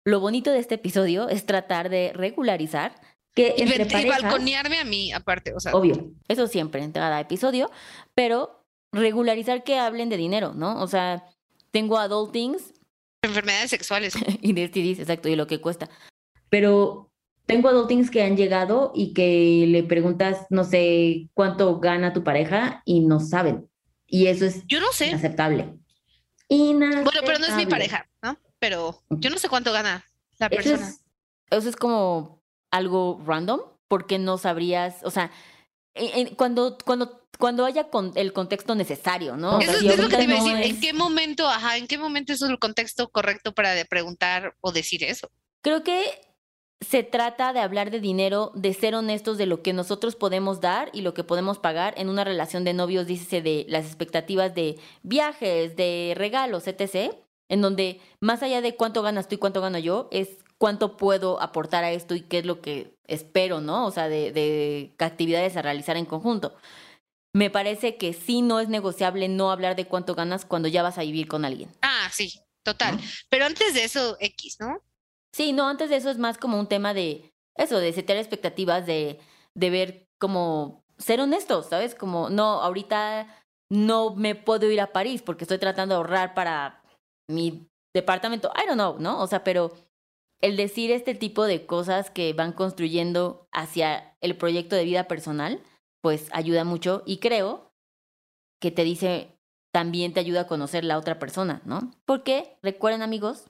lo 0.05 0.21
bonito 0.21 0.51
de 0.51 0.59
este 0.59 0.77
episodio, 0.77 1.29
es 1.29 1.47
tratar 1.47 1.89
de 1.89 2.13
regularizar 2.15 3.01
que 3.35 3.55
entre 3.59 4.03
y, 4.03 4.09
balconearme 4.09 4.79
a 4.79 4.85
mí, 4.85 5.13
aparte, 5.13 5.55
o 5.55 5.61
sea. 5.61 5.73
Obvio, 5.73 6.13
eso 6.29 6.47
siempre 6.49 6.83
en 6.83 6.93
cada 6.93 7.21
episodio, 7.21 7.71
pero 8.15 8.65
regularizar 8.93 9.63
que 9.63 9.79
hablen 9.79 10.09
de 10.09 10.17
dinero, 10.17 10.53
¿no? 10.55 10.81
O 10.83 10.89
sea, 10.89 11.25
tengo 11.71 11.99
adultings. 11.99 12.75
Enfermedades 13.23 13.71
sexuales. 13.71 14.15
y 14.43 14.53
de 14.53 14.65
exacto, 14.65 15.29
y 15.29 15.37
lo 15.37 15.47
que 15.47 15.61
cuesta. 15.61 15.89
Pero 16.49 17.10
tengo 17.51 17.69
adultings 17.69 18.11
que 18.11 18.23
han 18.23 18.37
llegado 18.37 18.93
y 18.95 19.13
que 19.13 19.65
le 19.67 19.83
preguntas, 19.83 20.47
no 20.51 20.63
sé, 20.63 21.29
cuánto 21.35 21.81
gana 21.81 22.13
tu 22.13 22.23
pareja 22.23 22.81
y 22.85 23.01
no 23.01 23.19
saben. 23.19 23.69
Y 24.07 24.29
eso 24.29 24.45
es 24.45 24.65
yo 24.67 24.79
no 24.79 24.93
sé. 24.93 25.09
inaceptable. 25.09 25.77
Bueno, 26.49 27.03
pero 27.27 27.41
no 27.41 27.47
es 27.47 27.57
mi 27.57 27.67
pareja, 27.67 28.09
¿no? 28.23 28.39
Pero 28.61 29.03
yo 29.11 29.31
no 29.31 29.39
sé 29.39 29.49
cuánto 29.49 29.73
gana 29.73 30.05
la 30.39 30.49
persona. 30.49 30.95
eso 31.51 31.69
es 31.69 31.75
como 31.75 32.45
algo 32.71 33.21
random, 33.27 33.61
porque 33.89 34.21
no 34.21 34.39
sabrías, 34.39 34.99
o 35.03 35.11
sea, 35.11 35.33
cuando, 36.37 36.79
cuando, 36.85 37.27
cuando 37.37 37.65
haya 37.65 37.89
con 37.91 38.13
el 38.15 38.33
contexto 38.33 38.77
necesario, 38.77 39.37
¿no? 39.37 39.59
Eso, 39.59 39.73
es 39.73 39.99
lo 39.99 40.09
que 40.09 40.17
te 40.17 40.25
iba 40.25 40.35
a 40.35 40.45
decir. 40.45 40.57
¿En 40.71 40.81
qué 40.81 40.93
momento, 40.93 41.49
ajá, 41.49 41.79
en 41.79 41.89
qué 41.89 41.99
momento 41.99 42.33
es 42.33 42.43
el 42.43 42.61
contexto 42.61 43.09
correcto 43.11 43.53
para 43.53 43.75
preguntar 43.87 44.55
o 44.61 44.71
decir 44.71 45.03
eso? 45.03 45.29
Creo 45.63 45.83
que 45.83 46.30
se 46.81 47.03
trata 47.03 47.53
de 47.53 47.61
hablar 47.61 47.91
de 47.91 48.01
dinero, 48.01 48.53
de 48.55 48.73
ser 48.73 48.95
honestos 48.95 49.37
de 49.37 49.47
lo 49.47 49.63
que 49.63 49.73
nosotros 49.73 50.17
podemos 50.17 50.61
dar 50.61 50.89
y 50.93 51.03
lo 51.03 51.13
que 51.13 51.25
podemos 51.25 51.59
pagar 51.59 51.95
en 51.99 52.09
una 52.09 52.25
relación 52.25 52.65
de 52.65 52.73
novios, 52.73 53.07
dícese 53.07 53.43
de 53.43 53.67
las 53.69 53.87
expectativas 53.87 54.55
de 54.55 54.79
viajes, 55.03 55.77
de 55.77 56.15
regalos, 56.17 56.67
etc., 56.67 57.15
en 57.49 57.61
donde 57.61 58.01
más 58.21 58.43
allá 58.43 58.61
de 58.61 58.77
cuánto 58.77 59.03
ganas 59.03 59.29
tú 59.29 59.35
y 59.35 59.39
cuánto 59.39 59.61
gano 59.61 59.79
yo, 59.79 60.09
es 60.13 60.29
cuánto 60.57 60.97
puedo 60.97 61.41
aportar 61.43 61.85
a 61.85 61.91
esto 61.91 62.15
y 62.15 62.23
qué 62.23 62.39
es 62.39 62.47
lo 62.47 62.61
que 62.61 62.95
espero, 63.07 63.61
¿no? 63.61 63.87
O 63.87 63.91
sea, 63.91 64.09
de, 64.09 64.33
de 64.33 64.95
actividades 64.99 65.57
a 65.57 65.63
realizar 65.63 65.97
en 65.97 66.07
conjunto. 66.07 66.55
Me 67.33 67.51
parece 67.51 67.97
que 67.97 68.13
sí 68.13 68.41
no 68.41 68.61
es 68.61 68.69
negociable 68.69 69.29
no 69.29 69.51
hablar 69.51 69.77
de 69.77 69.87
cuánto 69.87 70.15
ganas 70.15 70.45
cuando 70.45 70.69
ya 70.69 70.83
vas 70.83 70.97
a 70.97 71.03
vivir 71.03 71.29
con 71.29 71.45
alguien. 71.45 71.71
Ah, 71.83 72.09
sí, 72.13 72.41
total. 72.63 72.99
Pero 73.29 73.47
antes 73.47 73.75
de 73.75 73.85
eso, 73.85 74.17
X, 74.21 74.59
¿no? 74.61 74.81
Sí, 75.33 75.53
no, 75.53 75.69
antes 75.69 75.91
de 75.91 75.97
eso 75.97 76.11
es 76.11 76.19
más 76.19 76.39
como 76.39 76.59
un 76.59 76.67
tema 76.67 76.95
de 76.95 77.33
eso, 77.57 77.79
de 77.79 77.93
setear 77.93 78.19
expectativas, 78.19 78.87
de, 78.87 79.19
de 79.55 79.71
ver 79.71 80.09
como 80.19 80.85
ser 80.99 81.21
honestos, 81.21 81.67
¿sabes? 81.67 81.95
Como, 81.95 82.31
no, 82.31 82.63
ahorita 82.63 83.27
no 83.71 84.15
me 84.15 84.35
puedo 84.35 84.71
ir 84.71 84.81
a 84.81 84.93
París 84.93 85.23
porque 85.23 85.45
estoy 85.45 85.59
tratando 85.59 85.95
de 85.95 85.97
ahorrar 85.99 86.35
para 86.35 86.83
mi 87.29 87.69
departamento. 87.95 88.51
I 88.57 88.67
don't 88.67 88.75
know, 88.75 88.99
¿no? 88.99 89.21
O 89.21 89.27
sea, 89.27 89.45
pero 89.45 89.73
el 90.41 90.57
decir 90.57 90.91
este 90.91 91.15
tipo 91.15 91.45
de 91.45 91.67
cosas 91.67 92.11
que 92.11 92.33
van 92.33 92.53
construyendo 92.53 93.47
hacia 93.53 94.17
el 94.21 94.37
proyecto 94.37 94.75
de 94.75 94.85
vida 94.85 95.07
personal, 95.07 95.63
pues 96.03 96.29
ayuda 96.33 96.65
mucho 96.65 97.03
y 97.07 97.19
creo 97.19 97.73
que 98.61 98.71
te 98.71 98.85
dice, 98.85 99.39
también 99.73 100.13
te 100.13 100.21
ayuda 100.21 100.43
a 100.43 100.47
conocer 100.47 100.85
la 100.85 100.99
otra 100.99 101.19
persona, 101.19 101.63
¿no? 101.65 101.93
Porque 102.05 102.59
recuerden 102.63 103.03
amigos 103.03 103.50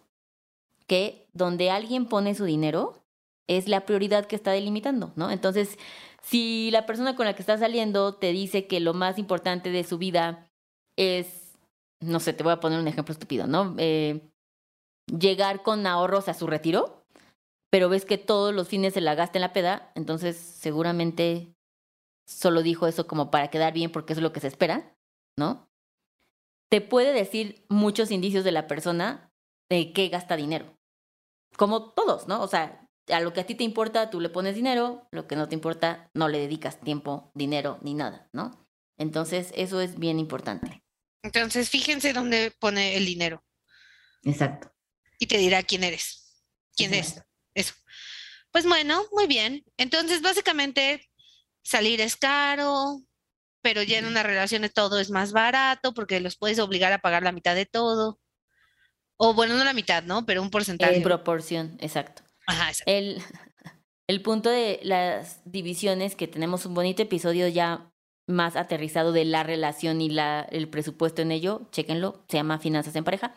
que 0.91 1.29
donde 1.33 1.71
alguien 1.71 2.07
pone 2.07 2.35
su 2.35 2.45
dinero 2.45 3.01
es 3.47 3.69
la 3.69 3.87
prioridad 3.87 4.27
que 4.27 4.35
está 4.35 4.51
delimitando, 4.51 5.13
¿no? 5.15 5.31
Entonces, 5.31 5.79
si 6.21 6.73
la 6.73 6.85
persona 6.85 7.15
con 7.15 7.27
la 7.27 7.35
que 7.35 7.43
estás 7.43 7.61
saliendo 7.61 8.17
te 8.17 8.33
dice 8.33 8.67
que 8.67 8.81
lo 8.81 8.93
más 8.93 9.17
importante 9.17 9.71
de 9.71 9.85
su 9.85 9.99
vida 9.99 10.51
es, 10.97 11.57
no 12.01 12.19
sé, 12.19 12.33
te 12.33 12.43
voy 12.43 12.53
a 12.53 12.59
poner 12.59 12.81
un 12.81 12.89
ejemplo 12.89 13.13
estúpido, 13.13 13.47
¿no? 13.47 13.77
Eh, 13.79 14.21
llegar 15.17 15.63
con 15.63 15.87
ahorros 15.87 16.29
a 16.29 16.35
su 16.35 16.49
retiro, 16.49 17.05
pero 17.71 17.89
ves 17.89 18.05
que 18.05 18.19
todos 18.19 18.53
los 18.53 18.67
fines 18.67 18.95
se 18.95 19.01
la 19.01 19.15
gasta 19.15 19.39
en 19.39 19.43
la 19.43 19.53
peda, 19.53 19.93
entonces 19.95 20.37
seguramente 20.37 21.55
solo 22.27 22.63
dijo 22.63 22.89
eso 22.89 23.07
como 23.07 23.31
para 23.31 23.49
quedar 23.49 23.73
bien 23.73 23.93
porque 23.93 24.13
es 24.13 24.19
lo 24.21 24.33
que 24.33 24.41
se 24.41 24.49
espera, 24.49 24.93
¿no? 25.39 25.69
Te 26.69 26.81
puede 26.81 27.13
decir 27.13 27.65
muchos 27.69 28.11
indicios 28.11 28.43
de 28.43 28.51
la 28.51 28.67
persona 28.67 29.31
de 29.69 29.93
qué 29.93 30.09
gasta 30.09 30.35
dinero 30.35 30.80
como 31.57 31.93
todos, 31.93 32.29
¿no? 32.29 32.43
O 32.43 32.49
sea, 32.49 32.89
a 33.09 33.21
lo 33.21 33.33
que 33.33 33.41
a 33.41 33.47
ti 33.47 33.55
te 33.55 33.65
importa, 33.65 34.11
tú 34.11 34.21
le 34.21 34.29
pones 34.29 34.55
dinero, 34.55 35.07
lo 35.11 35.27
que 35.27 35.37
no 35.37 35.49
te 35.49 35.55
importa, 35.55 36.11
no 36.15 36.29
le 36.29 36.39
dedicas 36.39 36.81
tiempo, 36.81 37.31
dinero 37.35 37.79
ni 37.83 37.95
nada, 37.95 38.29
¿no? 38.33 38.67
Entonces, 38.99 39.53
eso 39.55 39.81
es 39.81 39.99
bien 39.99 40.19
importante. 40.19 40.85
Entonces, 41.23 41.71
fíjense 41.71 42.13
dónde 42.13 42.53
pone 42.59 42.97
el 42.97 43.07
dinero. 43.07 43.45
Exacto. 44.25 44.73
Y 45.19 45.27
te 45.27 45.39
dirá 45.39 45.63
quién 45.63 45.85
eres. 45.85 46.45
¿Quién 46.75 46.95
es? 46.95 47.23
Eso. 47.55 47.75
Pues 48.53 48.67
bueno, 48.67 49.05
muy 49.13 49.27
bien. 49.27 49.65
Entonces, 49.77 50.23
básicamente, 50.23 51.09
salir 51.63 52.01
es 52.01 52.17
caro, 52.17 53.03
pero 53.63 53.83
ya 53.83 53.99
en 53.99 54.07
una 54.07 54.23
relación 54.23 54.63
de 54.63 54.71
todo 54.71 54.99
es 54.99 55.11
más 55.11 55.33
barato 55.33 55.93
porque 55.95 56.21
los 56.21 56.37
puedes 56.37 56.59
obligar 56.59 56.93
a 56.93 57.01
pagar 57.01 57.23
la 57.23 57.33
mitad 57.33 57.55
de 57.55 57.67
todo. 57.67 58.19
O 59.23 59.35
bueno, 59.35 59.55
no 59.55 59.65
la 59.65 59.75
mitad, 59.75 60.03
¿no? 60.05 60.25
Pero 60.25 60.41
un 60.41 60.49
porcentaje. 60.49 60.97
En 60.97 61.03
proporción, 61.03 61.77
exacto. 61.81 62.23
Ajá, 62.47 62.71
exacto. 62.71 62.91
El, 62.91 63.21
el 64.09 64.23
punto 64.23 64.49
de 64.49 64.81
las 64.83 65.43
divisiones, 65.45 66.17
que 66.17 66.27
tenemos 66.27 66.65
un 66.65 66.73
bonito 66.73 67.03
episodio 67.03 67.47
ya 67.47 67.91
más 68.27 68.57
aterrizado 68.57 69.13
de 69.13 69.27
la 69.27 69.43
relación 69.43 70.01
y 70.01 70.09
la, 70.09 70.41
el 70.51 70.69
presupuesto 70.71 71.21
en 71.21 71.33
ello, 71.33 71.69
chéquenlo, 71.71 72.25
se 72.29 72.39
llama 72.39 72.59
Finanzas 72.59 72.97
en 72.97 73.05
Pareja. 73.05 73.35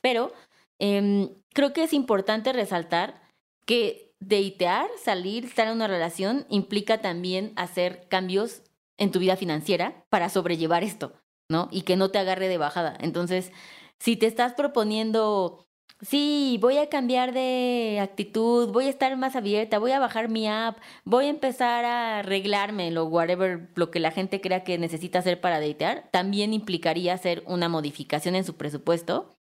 Pero 0.00 0.32
em, 0.78 1.28
creo 1.52 1.74
que 1.74 1.84
es 1.84 1.92
importante 1.92 2.54
resaltar 2.54 3.20
que 3.66 4.14
deitear, 4.20 4.88
salir, 5.04 5.44
estar 5.44 5.66
en 5.66 5.74
una 5.74 5.86
relación 5.86 6.46
implica 6.48 7.02
también 7.02 7.52
hacer 7.56 8.08
cambios 8.08 8.62
en 8.96 9.10
tu 9.10 9.18
vida 9.18 9.36
financiera 9.36 10.06
para 10.08 10.30
sobrellevar 10.30 10.82
esto, 10.82 11.12
¿no? 11.50 11.68
Y 11.70 11.82
que 11.82 11.96
no 11.96 12.10
te 12.10 12.18
agarre 12.18 12.48
de 12.48 12.56
bajada. 12.56 12.96
Entonces, 13.00 13.52
si 13.98 14.16
te 14.16 14.26
estás 14.26 14.54
proponiendo, 14.54 15.66
sí, 16.00 16.58
voy 16.60 16.78
a 16.78 16.88
cambiar 16.88 17.32
de 17.32 17.98
actitud, 18.00 18.70
voy 18.72 18.86
a 18.86 18.90
estar 18.90 19.16
más 19.16 19.36
abierta, 19.36 19.78
voy 19.78 19.92
a 19.92 19.98
bajar 19.98 20.28
mi 20.28 20.46
app, 20.48 20.78
voy 21.04 21.26
a 21.26 21.30
empezar 21.30 21.84
a 21.84 22.18
arreglarme, 22.20 22.90
lo 22.90 23.06
whatever, 23.06 23.70
lo 23.74 23.90
que 23.90 24.00
la 24.00 24.10
gente 24.10 24.40
crea 24.40 24.64
que 24.64 24.78
necesita 24.78 25.20
hacer 25.20 25.40
para 25.40 25.60
datear, 25.60 26.08
también 26.12 26.52
implicaría 26.52 27.14
hacer 27.14 27.42
una 27.46 27.68
modificación 27.68 28.34
en 28.36 28.44
su 28.44 28.56
presupuesto 28.56 29.36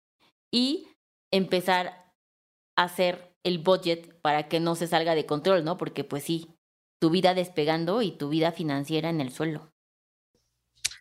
y 0.51 0.87
empezar 1.31 2.13
a 2.75 2.83
hacer 2.83 3.31
el 3.43 3.59
budget 3.59 4.21
para 4.21 4.47
que 4.47 4.59
no 4.59 4.75
se 4.75 4.87
salga 4.87 5.15
de 5.15 5.25
control, 5.25 5.63
¿no? 5.63 5.77
Porque 5.77 6.03
pues 6.03 6.23
sí, 6.23 6.49
tu 6.99 7.09
vida 7.09 7.33
despegando 7.33 8.01
y 8.01 8.11
tu 8.11 8.29
vida 8.29 8.51
financiera 8.51 9.09
en 9.09 9.21
el 9.21 9.31
suelo. 9.31 9.70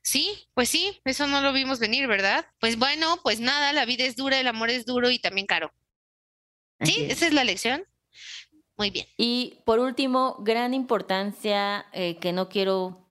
Sí, 0.02 0.48
pues 0.54 0.68
sí, 0.68 1.00
eso 1.04 1.26
no 1.26 1.40
lo 1.40 1.52
vimos 1.52 1.78
venir, 1.78 2.06
¿verdad? 2.06 2.46
Pues 2.58 2.78
bueno, 2.78 3.18
pues 3.22 3.40
nada, 3.40 3.72
la 3.72 3.84
vida 3.84 4.04
es 4.04 4.16
dura, 4.16 4.40
el 4.40 4.48
amor 4.48 4.70
es 4.70 4.86
duro 4.86 5.10
y 5.10 5.18
también 5.18 5.46
caro. 5.46 5.72
Sí, 6.82 7.04
esa 7.08 7.26
es 7.26 7.34
la 7.34 7.44
lección. 7.44 7.84
Muy 8.78 8.90
bien. 8.90 9.06
Y 9.18 9.58
por 9.66 9.78
último, 9.78 10.36
gran 10.40 10.72
importancia 10.72 11.86
eh, 11.92 12.18
que 12.18 12.32
no 12.32 12.48
quiero 12.48 13.10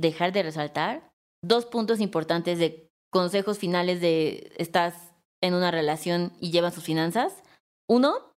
dejar 0.00 0.32
de 0.32 0.44
resaltar, 0.44 1.10
dos 1.42 1.66
puntos 1.66 2.00
importantes 2.00 2.60
de 2.60 2.88
consejos 3.10 3.58
finales 3.58 4.00
de 4.00 4.52
estás 4.58 5.12
en 5.40 5.54
una 5.54 5.72
relación 5.72 6.32
y 6.40 6.52
llevas 6.52 6.74
sus 6.74 6.84
finanzas. 6.84 7.42
Uno, 7.88 8.36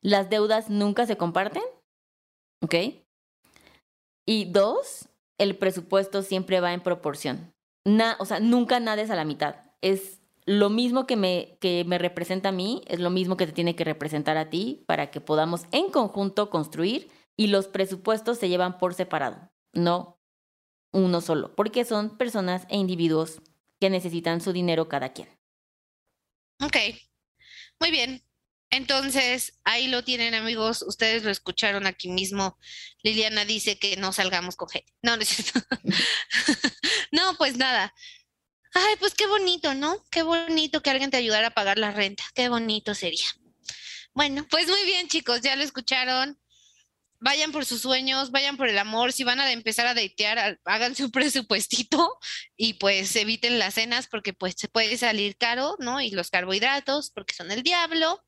las 0.00 0.30
deudas 0.30 0.70
nunca 0.70 1.06
se 1.06 1.16
comparten, 1.16 1.62
¿ok? 2.62 2.74
Y 4.26 4.46
dos, 4.46 5.08
el 5.38 5.56
presupuesto 5.56 6.22
siempre 6.22 6.60
va 6.60 6.72
en 6.74 6.82
proporción. 6.82 7.54
o 8.18 8.24
sea, 8.24 8.40
nunca 8.40 8.80
nada 8.80 9.02
es 9.02 9.10
a 9.10 9.16
la 9.16 9.24
mitad. 9.24 9.56
Es 9.80 10.20
lo 10.44 10.70
mismo 10.70 11.06
que 11.06 11.16
me, 11.16 11.56
que 11.60 11.84
me 11.84 11.98
representa 11.98 12.50
a 12.50 12.52
mí, 12.52 12.82
es 12.86 13.00
lo 13.00 13.10
mismo 13.10 13.36
que 13.36 13.46
te 13.46 13.52
tiene 13.52 13.76
que 13.76 13.84
representar 13.84 14.36
a 14.36 14.50
ti 14.50 14.84
para 14.86 15.10
que 15.10 15.20
podamos 15.20 15.66
en 15.72 15.90
conjunto 15.90 16.50
construir 16.50 17.10
y 17.36 17.48
los 17.48 17.68
presupuestos 17.68 18.38
se 18.38 18.48
llevan 18.48 18.78
por 18.78 18.94
separado, 18.94 19.50
no 19.72 20.18
uno 20.92 21.20
solo, 21.20 21.54
porque 21.54 21.84
son 21.84 22.16
personas 22.16 22.66
e 22.68 22.76
individuos 22.76 23.42
que 23.78 23.90
necesitan 23.90 24.40
su 24.40 24.52
dinero 24.52 24.88
cada 24.88 25.12
quien. 25.12 25.28
Ok, 26.60 26.76
muy 27.78 27.90
bien. 27.90 28.22
Entonces, 28.70 29.58
ahí 29.64 29.88
lo 29.88 30.04
tienen 30.04 30.34
amigos, 30.34 30.82
ustedes 30.82 31.24
lo 31.24 31.30
escucharon 31.30 31.86
aquí 31.86 32.08
mismo. 32.08 32.58
Liliana 33.02 33.44
dice 33.44 33.78
que 33.78 33.96
no 33.96 34.12
salgamos 34.12 34.56
con 34.56 34.68
gente. 34.68 34.92
No, 35.02 35.16
no 35.16 35.24
no, 37.12 37.34
pues 37.38 37.56
nada. 37.56 37.94
Ay, 38.74 38.96
pues 39.00 39.14
qué 39.14 39.26
bonito, 39.26 39.74
¿no? 39.74 40.04
Qué 40.10 40.22
bonito 40.22 40.82
que 40.82 40.90
alguien 40.90 41.10
te 41.10 41.16
ayudara 41.16 41.48
a 41.48 41.54
pagar 41.54 41.78
la 41.78 41.92
renta. 41.92 42.24
Qué 42.34 42.48
bonito 42.48 42.94
sería. 42.94 43.26
Bueno, 44.14 44.46
pues 44.50 44.68
muy 44.68 44.84
bien 44.84 45.08
chicos, 45.08 45.40
ya 45.40 45.56
lo 45.56 45.62
escucharon. 45.62 46.38
vayan 47.20 47.52
por 47.52 47.64
sus 47.64 47.82
sueños, 47.82 48.30
vayan 48.30 48.56
por 48.56 48.68
el 48.68 48.78
amor, 48.78 49.12
si 49.12 49.24
van 49.24 49.40
a 49.40 49.50
empezar 49.52 49.86
a 49.86 49.94
datear, 49.94 50.60
háganse 50.64 51.04
un 51.04 51.10
presupuestito 51.12 52.18
y 52.56 52.74
pues 52.74 53.14
eviten 53.16 53.58
las 53.58 53.74
cenas 53.74 54.08
porque 54.08 54.32
pues 54.34 54.54
se 54.58 54.68
puede 54.68 54.98
salir 54.98 55.36
caro, 55.36 55.76
¿no? 55.80 56.00
Y 56.00 56.10
los 56.10 56.30
carbohidratos 56.30 57.10
porque 57.10 57.34
son 57.34 57.50
el 57.50 57.62
diablo. 57.62 58.22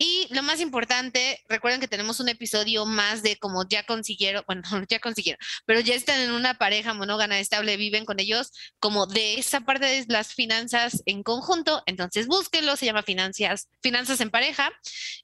Y 0.00 0.32
lo 0.32 0.44
más 0.44 0.60
importante, 0.60 1.44
recuerden 1.48 1.80
que 1.80 1.88
tenemos 1.88 2.20
un 2.20 2.28
episodio 2.28 2.86
más 2.86 3.24
de 3.24 3.36
como 3.36 3.68
ya 3.68 3.82
consiguieron, 3.82 4.44
bueno, 4.46 4.62
ya 4.88 5.00
consiguieron, 5.00 5.40
pero 5.66 5.80
ya 5.80 5.94
están 5.94 6.20
en 6.20 6.30
una 6.30 6.54
pareja 6.54 6.94
monógana 6.94 7.40
estable, 7.40 7.76
viven 7.76 8.04
con 8.04 8.20
ellos, 8.20 8.52
como 8.78 9.06
de 9.06 9.40
esa 9.40 9.62
parte 9.62 9.86
de 9.86 10.04
las 10.08 10.34
finanzas 10.34 11.02
en 11.04 11.24
conjunto. 11.24 11.82
Entonces 11.86 12.28
búsquenlo, 12.28 12.76
se 12.76 12.86
llama 12.86 13.02
Finanzas, 13.02 13.68
Finanzas 13.82 14.20
en 14.20 14.30
Pareja. 14.30 14.70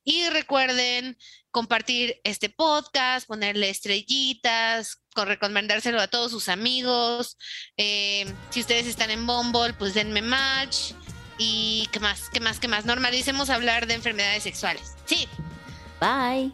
Y 0.03 0.29
recuerden 0.31 1.17
compartir 1.53 2.21
este 2.25 2.49
podcast, 2.49 3.29
ponerle 3.29 3.71
estrellitas, 3.71 5.03
recomendárselo 5.15 6.01
a 6.01 6.09
todos 6.09 6.33
sus 6.33 6.49
amigos. 6.49 7.39
Eh, 7.77 8.27
si 8.51 8.61
ustedes 8.61 8.89
están 8.89 9.13
en 9.13 9.25
Bumble, 9.25 9.73
pues 9.75 9.95
denme 9.95 10.21
match. 10.21 10.95
Y 11.39 11.89
qué 11.93 12.01
más, 12.01 12.31
qué 12.33 12.41
más, 12.41 12.61
qué 12.61 12.69
más. 12.69 12.85
Normalicemos 12.85 13.51
hablar 13.51 13.87
de 13.87 13.95
enfermedades 13.95 14.43
sexuales. 14.43 14.95
Sí. 15.07 15.29
Bye. 16.01 16.53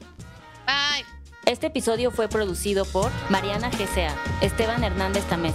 Bye. 0.66 1.04
Este 1.46 1.66
episodio 1.66 2.10
fue 2.10 2.28
producido 2.28 2.84
por 2.84 3.10
Mariana 3.28 3.70
GCA, 3.70 4.14
Esteban 4.40 4.84
Hernández 4.84 5.24
Tamés. 5.24 5.54